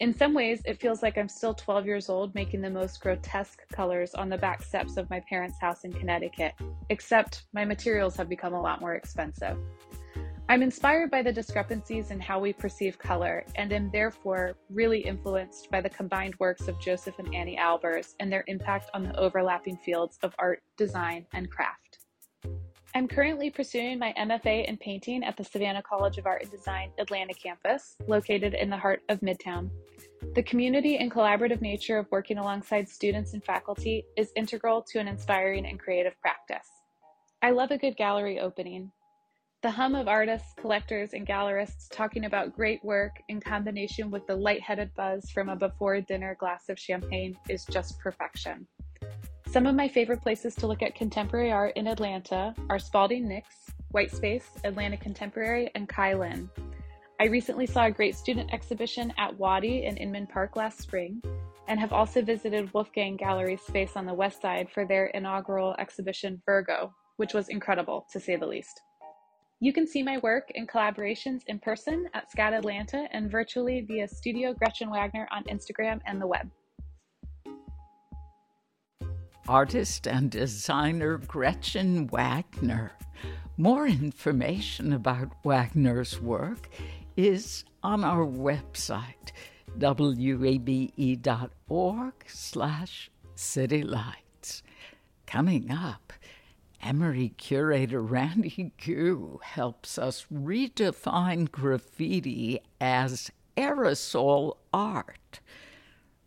[0.00, 3.66] In some ways, it feels like I'm still 12 years old making the most grotesque
[3.72, 6.52] colors on the back steps of my parents' house in Connecticut,
[6.90, 9.56] except my materials have become a lot more expensive.
[10.50, 15.70] I'm inspired by the discrepancies in how we perceive color and am therefore really influenced
[15.70, 19.78] by the combined works of Joseph and Anni Albers and their impact on the overlapping
[19.78, 21.89] fields of art, design, and craft.
[22.94, 26.90] I'm currently pursuing my MFA in painting at the Savannah College of Art and Design
[26.98, 29.70] Atlanta campus, located in the heart of Midtown.
[30.34, 35.06] The community and collaborative nature of working alongside students and faculty is integral to an
[35.06, 36.66] inspiring and creative practice.
[37.42, 38.90] I love a good gallery opening,
[39.62, 44.34] the hum of artists, collectors, and gallerists talking about great work in combination with the
[44.34, 48.66] light-headed buzz from a before dinner glass of champagne is just perfection.
[49.50, 53.48] Some of my favorite places to look at contemporary art in Atlanta are Spalding Nix,
[53.90, 56.48] White Space, Atlanta Contemporary, and Kai Lin.
[57.20, 61.20] I recently saw a great student exhibition at Wadi in Inman Park last spring,
[61.66, 66.40] and have also visited Wolfgang Gallery's space on the west side for their inaugural exhibition
[66.46, 68.82] Virgo, which was incredible to say the least.
[69.58, 74.06] You can see my work and collaborations in person at SCAD Atlanta and virtually via
[74.06, 76.48] Studio Gretchen Wagner on Instagram and the web.
[79.48, 82.92] Artist and designer Gretchen Wagner.
[83.56, 86.68] More information about Wagner's work
[87.16, 89.32] is on our website,
[89.76, 90.94] wabe.org
[92.26, 94.62] slash citylights.
[95.26, 96.12] Coming up,
[96.82, 105.40] Emory curator Randy Gue helps us redefine graffiti as aerosol art.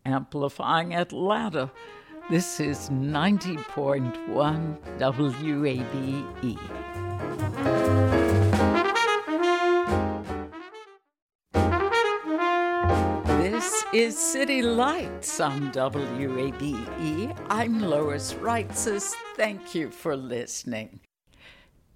[0.06, 1.72] Amplifying Atlanta,
[2.30, 6.58] this is 90.1 WABE.
[13.42, 17.38] This is City Lights on WABE.
[17.50, 19.14] I'm Lois Reitzes.
[19.36, 21.02] Thank you for listening.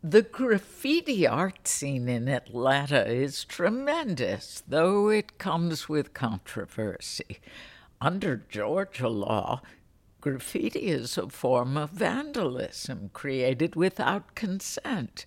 [0.03, 7.39] The graffiti art scene in Atlanta is tremendous, though it comes with controversy.
[7.99, 9.61] Under Georgia law,
[10.27, 15.25] graffiti is a form of vandalism created without consent.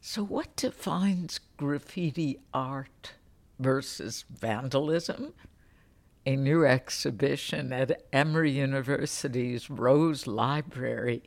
[0.00, 3.12] So, what defines graffiti art?
[3.58, 5.32] versus vandalism.
[6.26, 11.22] A new exhibition at Emory University's Rose Library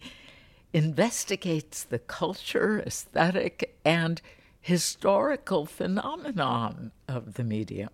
[0.73, 4.21] investigates the culture, aesthetic, and
[4.59, 7.91] historical phenomenon of the medium.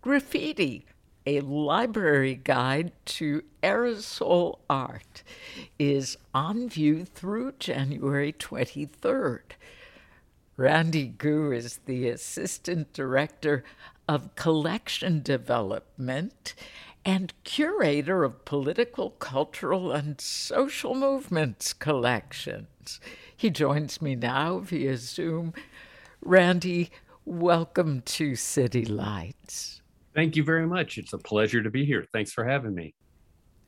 [0.00, 0.84] Graffiti,
[1.26, 5.22] a library guide to aerosol art,
[5.78, 9.42] is on view through January 23rd.
[10.56, 13.64] Randy Gue is the Assistant Director
[14.08, 16.54] of Collection Development
[17.04, 23.00] and Curator of Political, Cultural, and Social Movements Collections.
[23.36, 25.52] He joins me now via Zoom.
[26.20, 26.90] Randy,
[27.24, 29.81] welcome to City Lights.
[30.14, 30.98] Thank you very much.
[30.98, 32.06] It's a pleasure to be here.
[32.12, 32.94] Thanks for having me.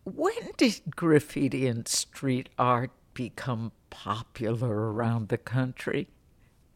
[0.04, 6.08] When did graffiti and street art become popular around the country?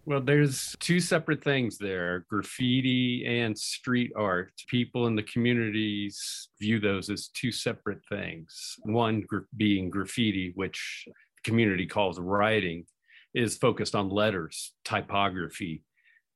[0.06, 4.52] Well, there's two separate things there graffiti and street art.
[4.66, 8.76] People in the communities view those as two separate things.
[8.84, 11.12] One being graffiti, which the
[11.44, 12.86] community calls writing,
[13.34, 15.82] is focused on letters, typography.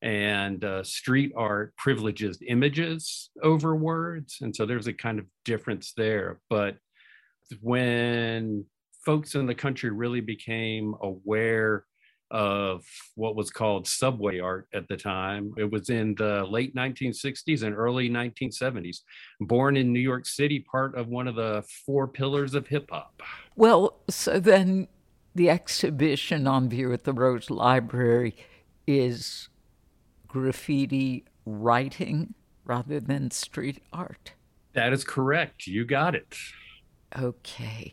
[0.02, 4.38] And uh, street art privileges images over words.
[4.40, 6.40] And so there's a kind of difference there.
[6.50, 6.76] But
[7.60, 8.64] when
[9.04, 11.84] folks in the country really became aware
[12.32, 12.82] of
[13.14, 15.52] what was called subway art at the time.
[15.58, 18.98] It was in the late 1960s and early 1970s.
[19.40, 23.22] Born in New York City, part of one of the four pillars of hip hop.
[23.54, 24.88] Well, so then
[25.34, 28.34] the exhibition on view at the Rose Library
[28.86, 29.50] is
[30.32, 32.32] graffiti writing
[32.64, 34.32] rather than street art.
[34.72, 35.66] That is correct.
[35.66, 36.34] You got it.
[37.18, 37.92] Okay.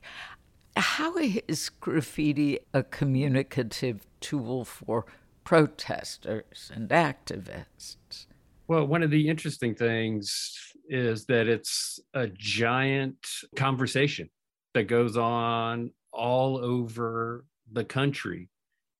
[0.77, 5.05] How is graffiti a communicative tool for
[5.43, 8.27] protesters and activists?
[8.69, 10.55] Well, one of the interesting things
[10.87, 13.17] is that it's a giant
[13.57, 14.29] conversation
[14.73, 18.47] that goes on all over the country.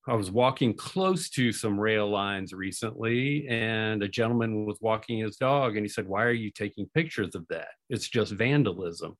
[0.09, 5.37] I was walking close to some rail lines recently, and a gentleman was walking his
[5.37, 7.69] dog, and he said, Why are you taking pictures of that?
[7.91, 9.15] It's just vandalism.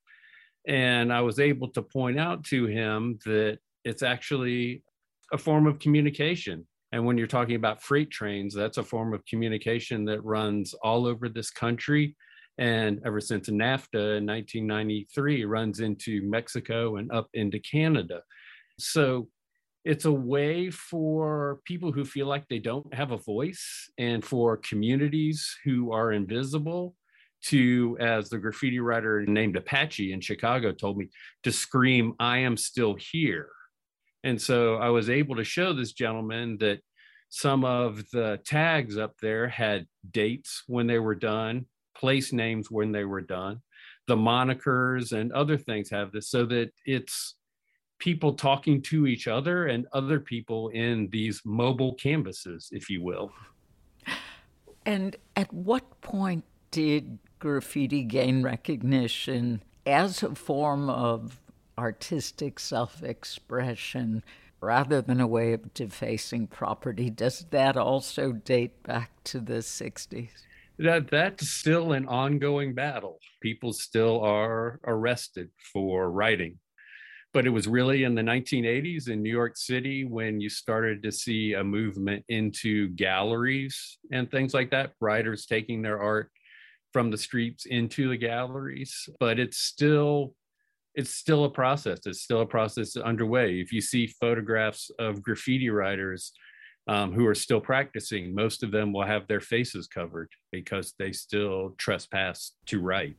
[0.68, 4.84] And I was able to point out to him that it's actually
[5.32, 6.68] a form of communication.
[6.92, 11.06] And when you're talking about freight trains, that's a form of communication that runs all
[11.06, 12.16] over this country.
[12.58, 18.22] And ever since NAFTA in 1993 runs into Mexico and up into Canada.
[18.80, 19.30] So
[19.86, 24.58] it's a way for people who feel like they don't have a voice and for
[24.58, 26.96] communities who are invisible
[27.46, 31.10] to, as the graffiti writer named Apache in Chicago told me,
[31.44, 33.50] to scream, I am still here.
[34.24, 36.80] And so I was able to show this gentleman that
[37.30, 42.92] some of the tags up there had dates when they were done, place names when
[42.92, 43.62] they were done.
[44.08, 47.36] The monikers and other things have this so that it's
[48.00, 53.32] people talking to each other and other people in these mobile canvases, if you will.
[54.86, 61.40] And at what point did graffiti gain recognition as a form of
[61.78, 64.24] artistic self expression
[64.62, 67.10] rather than a way of defacing property?
[67.10, 70.30] Does that also date back to the 60s?
[70.78, 73.20] That, that's still an ongoing battle.
[73.42, 76.58] People still are arrested for writing
[77.34, 81.12] but it was really in the 1980s in New York City when you started to
[81.12, 86.32] see a movement into galleries and things like that, writers taking their art
[86.92, 89.08] from the streets into the galleries.
[89.20, 90.34] But it's still
[90.96, 92.00] it's still a process.
[92.06, 93.60] It's still a process underway.
[93.62, 96.34] If you see photographs of graffiti writers
[96.88, 101.12] um, who are still practicing, most of them will have their faces covered because they
[101.12, 103.16] still trespass to write.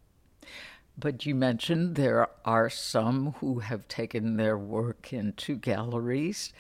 [1.01, 6.53] But you mentioned there are some who have taken their work into galleries.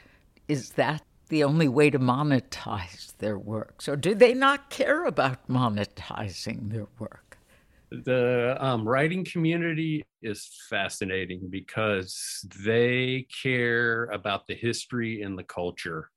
[0.48, 5.46] Is that the only way to monetize their works, or do they not care about
[5.48, 7.38] monetizing their work?
[7.90, 16.10] The um, writing community is fascinating because they care about the history and the culture.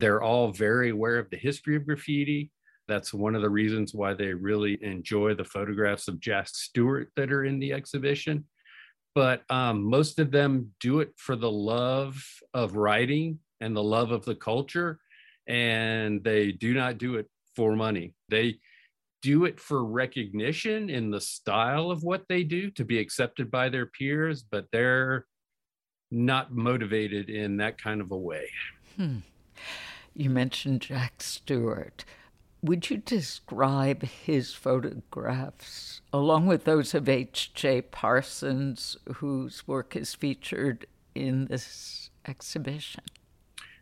[0.00, 2.50] They're all very aware of the history of graffiti.
[2.88, 7.30] That's one of the reasons why they really enjoy the photographs of Jack Stewart that
[7.30, 8.44] are in the exhibition.
[9.14, 12.24] But um, most of them do it for the love
[12.54, 14.98] of writing and the love of the culture.
[15.46, 18.14] And they do not do it for money.
[18.28, 18.58] They
[19.22, 23.68] do it for recognition in the style of what they do to be accepted by
[23.68, 25.26] their peers, but they're
[26.10, 28.48] not motivated in that kind of a way.
[28.96, 29.18] Hmm.
[30.14, 32.04] You mentioned Jack Stewart.
[32.62, 37.82] Would you describe his photographs, along with those of H.J.
[37.82, 43.04] Parsons, whose work is featured in this exhibition?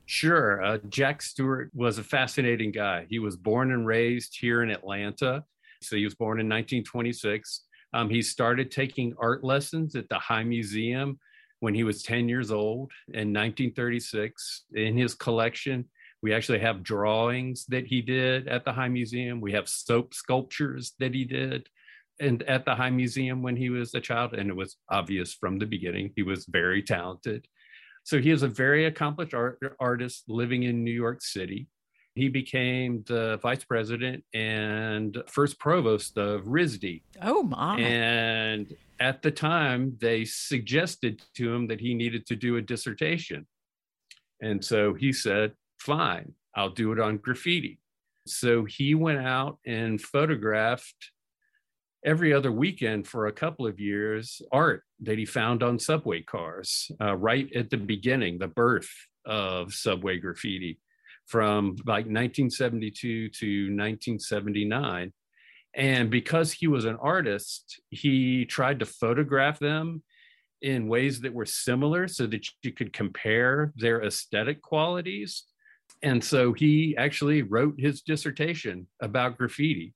[0.05, 0.63] Sure.
[0.63, 3.07] Uh, Jack Stewart was a fascinating guy.
[3.09, 5.43] He was born and raised here in Atlanta.
[5.83, 7.63] So he was born in 1926.
[7.95, 11.19] Um, he started taking art lessons at the High Museum
[11.61, 14.65] when he was 10 years old in 1936.
[14.75, 15.87] In his collection,
[16.27, 19.41] we actually have drawings that he did at the High Museum.
[19.41, 21.69] We have soap sculptures that he did
[22.19, 24.35] and at the High Museum when he was a child.
[24.35, 27.47] And it was obvious from the beginning he was very talented.
[28.03, 31.69] So he is a very accomplished art, artist living in New York City.
[32.17, 37.03] He became the vice president and first provost of RISD.
[37.23, 37.79] Oh, my.
[37.79, 43.47] And at the time, they suggested to him that he needed to do a dissertation.
[44.43, 47.79] And so he said, fine, I'll do it on graffiti.
[48.27, 51.13] So he went out and photographed
[52.05, 56.91] every other weekend for a couple of years art that he found on subway cars,
[57.01, 58.91] uh, right at the beginning, the birth
[59.25, 60.79] of subway graffiti
[61.27, 65.13] from like 1972 to 1979.
[65.75, 70.03] And because he was an artist, he tried to photograph them
[70.63, 75.45] in ways that were similar so that you could compare their aesthetic qualities
[76.03, 79.95] and so he actually wrote his dissertation about graffiti.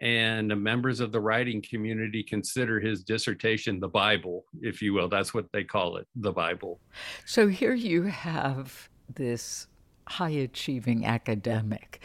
[0.00, 5.08] And members of the writing community consider his dissertation the Bible, if you will.
[5.08, 6.80] That's what they call it, the Bible.
[7.24, 9.68] So here you have this
[10.06, 12.00] high achieving academic.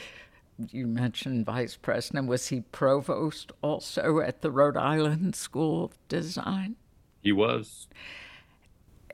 [0.72, 2.28] You mentioned Vice President.
[2.28, 6.76] Was he provost also at the Rhode Island School of Design?
[7.22, 7.88] He was.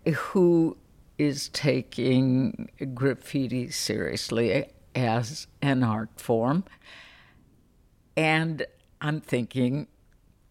[0.06, 0.78] Who
[1.18, 6.64] is taking graffiti seriously as an art form.
[8.18, 8.66] And
[9.02, 9.88] I'm thinking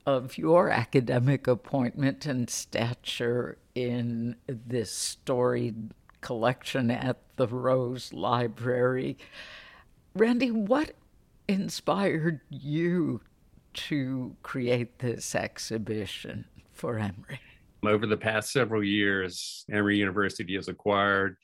[0.06, 9.16] of your academic appointment and stature in this storied collection at the Rose Library.
[10.14, 10.92] Randy, what
[11.48, 13.20] inspired you
[13.74, 17.40] to create this exhibition for Emory?
[17.86, 21.36] Over the past several years, Emory University has acquired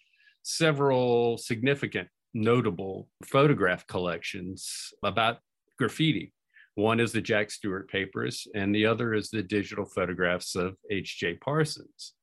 [0.42, 5.38] several significant, notable photograph collections about
[5.78, 6.32] graffiti.
[6.76, 11.34] One is the Jack Stewart papers, and the other is the digital photographs of H.J.
[11.34, 12.14] Parsons.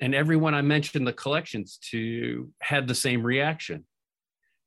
[0.00, 3.84] And everyone I mentioned the collections to had the same reaction.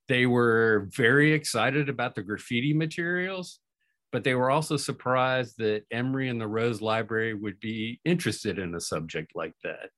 [0.08, 3.60] They were very excited about the graffiti materials,
[4.12, 8.74] but they were also surprised that Emory and the Rose Library would be interested in
[8.76, 9.89] a subject like that.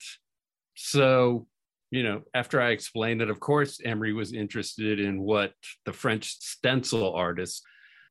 [0.75, 1.47] So,
[1.91, 5.53] you know, after I explained that, of course, Emory was interested in what
[5.85, 7.63] the French stencil artist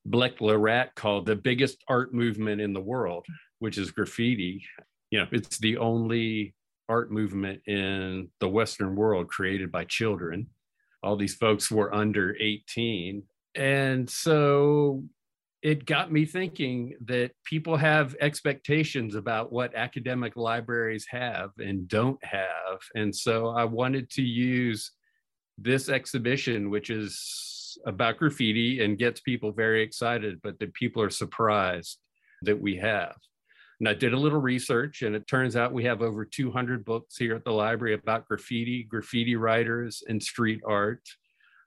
[0.09, 3.27] Blek le Rat called the biggest art movement in the world,
[3.59, 4.65] which is graffiti.
[5.11, 6.55] You know, it's the only
[6.89, 10.49] art movement in the Western world created by children.
[11.03, 13.23] All these folks were under 18.
[13.55, 15.05] And so
[15.63, 22.23] it got me thinking that people have expectations about what academic libraries have and don't
[22.25, 22.79] have.
[22.95, 24.93] And so I wanted to use
[25.57, 31.11] this exhibition, which is about graffiti and gets people very excited, but that people are
[31.11, 31.99] surprised
[32.43, 33.17] that we have.
[33.81, 37.17] And I did a little research, and it turns out we have over 200 books
[37.17, 41.03] here at the library about graffiti, graffiti writers, and street art.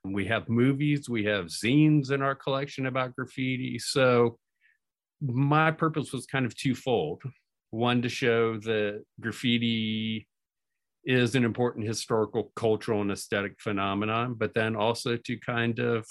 [0.04, 3.78] We have movies, we have zines in our collection about graffiti.
[3.78, 4.38] So
[5.20, 7.22] my purpose was kind of twofold.
[7.70, 10.26] One, to show that graffiti
[11.04, 16.06] is an important historical, cultural, and aesthetic phenomenon, but then also to kind of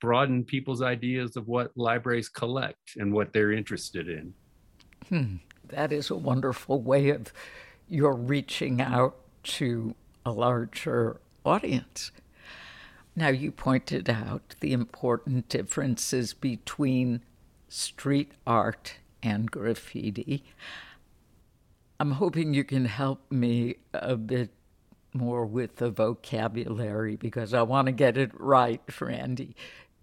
[0.00, 4.34] broaden people's ideas of what libraries collect and what they're interested in.
[5.08, 5.36] Hmm.
[5.68, 7.32] That is a wonderful way of
[7.88, 9.94] your reaching out to
[10.26, 12.10] a larger audience.
[13.14, 17.22] Now, you pointed out the important differences between
[17.68, 20.44] street art and graffiti.
[22.00, 24.50] I'm hoping you can help me a bit
[25.12, 29.54] more with the vocabulary because I want to get it right, Randy.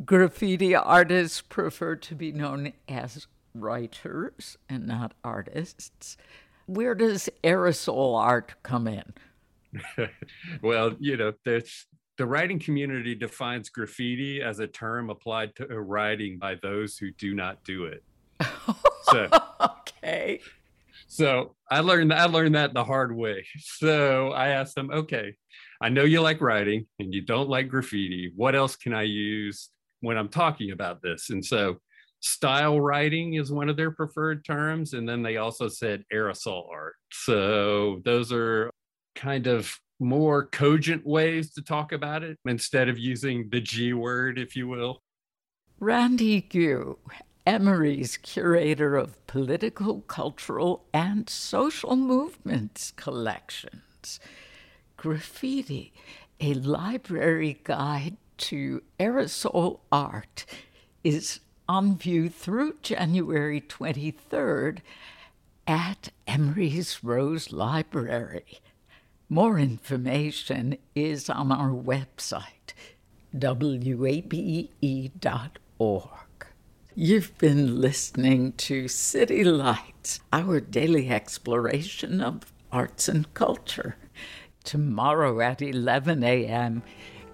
[0.06, 6.16] Graffiti artists prefer to be known as writers and not artists.
[6.68, 9.14] Where does aerosol art come in?
[10.62, 11.86] well, you know, there's
[12.20, 17.34] the writing community defines graffiti as a term applied to writing by those who do
[17.34, 18.04] not do it.
[19.04, 19.30] So,
[19.62, 20.42] okay.
[21.08, 23.46] So I learned I learned that the hard way.
[23.60, 25.34] So I asked them, okay,
[25.82, 28.34] I know you like writing and you don't like graffiti.
[28.36, 29.70] What else can I use
[30.02, 31.30] when I'm talking about this?
[31.30, 31.78] And so
[32.20, 34.92] style writing is one of their preferred terms.
[34.92, 36.96] And then they also said aerosol art.
[37.14, 38.72] So those are
[39.16, 44.40] kind of more cogent ways to talk about it instead of using the G word,
[44.40, 45.02] if you will.
[45.80, 46.98] Randy Gue,
[47.46, 54.20] Emory's curator of political, cultural, and social movements collections.
[54.98, 55.94] Graffiti,
[56.40, 60.46] a library guide to aerosol art,
[61.04, 64.80] is on view through January 23rd
[65.68, 68.60] at Emory's Rose Library.
[69.32, 72.74] More information is on our website,
[73.32, 74.72] wabe.org.
[76.96, 83.98] You've been listening to City Lights, our daily exploration of arts and culture.
[84.64, 86.82] Tomorrow at 11 a.m.,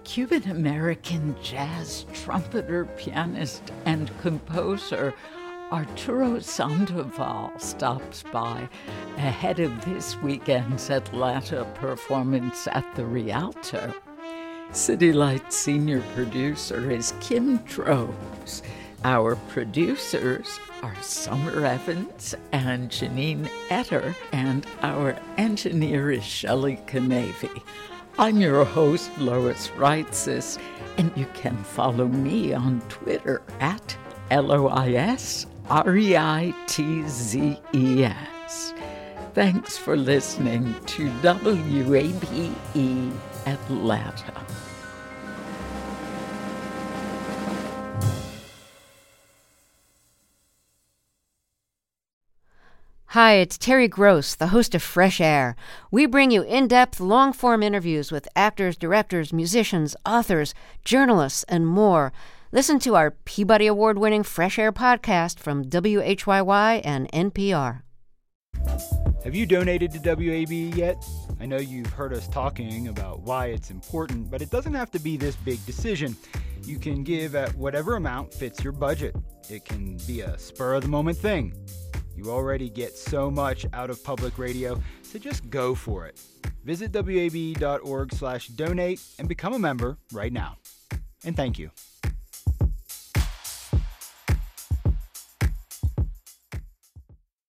[0.04, 5.14] Cuban American jazz trumpeter, pianist, and composer
[5.72, 8.68] Arturo Sandoval stops by
[9.16, 13.92] ahead of this weekend's Atlanta performance at the Rialto.
[14.70, 18.62] City Light senior producer is Kim Drobes.
[19.02, 27.60] Our producers are Summer Evans and Janine Etter, and our engineer is Shelley Canavy.
[28.18, 30.58] I'm your host, Lois Reitzes,
[30.96, 33.96] and you can follow me on Twitter at
[34.30, 38.72] L O I S R E I T Z E S.
[39.34, 43.12] Thanks for listening to WABE
[43.46, 44.46] Atlanta.
[53.06, 55.56] Hi, it's Terry Gross, the host of Fresh Air.
[55.90, 60.54] We bring you in depth, long form interviews with actors, directors, musicians, authors,
[60.84, 62.12] journalists, and more.
[62.56, 67.82] Listen to our Peabody Award winning Fresh Air podcast from WHYY and NPR.
[69.24, 70.96] Have you donated to WABE yet?
[71.38, 74.98] I know you've heard us talking about why it's important, but it doesn't have to
[74.98, 76.16] be this big decision.
[76.62, 79.14] You can give at whatever amount fits your budget.
[79.50, 81.52] It can be a spur of the moment thing.
[82.16, 86.18] You already get so much out of public radio, so just go for it.
[86.64, 90.56] Visit wabe.org/donate and become a member right now.
[91.22, 91.70] And thank you.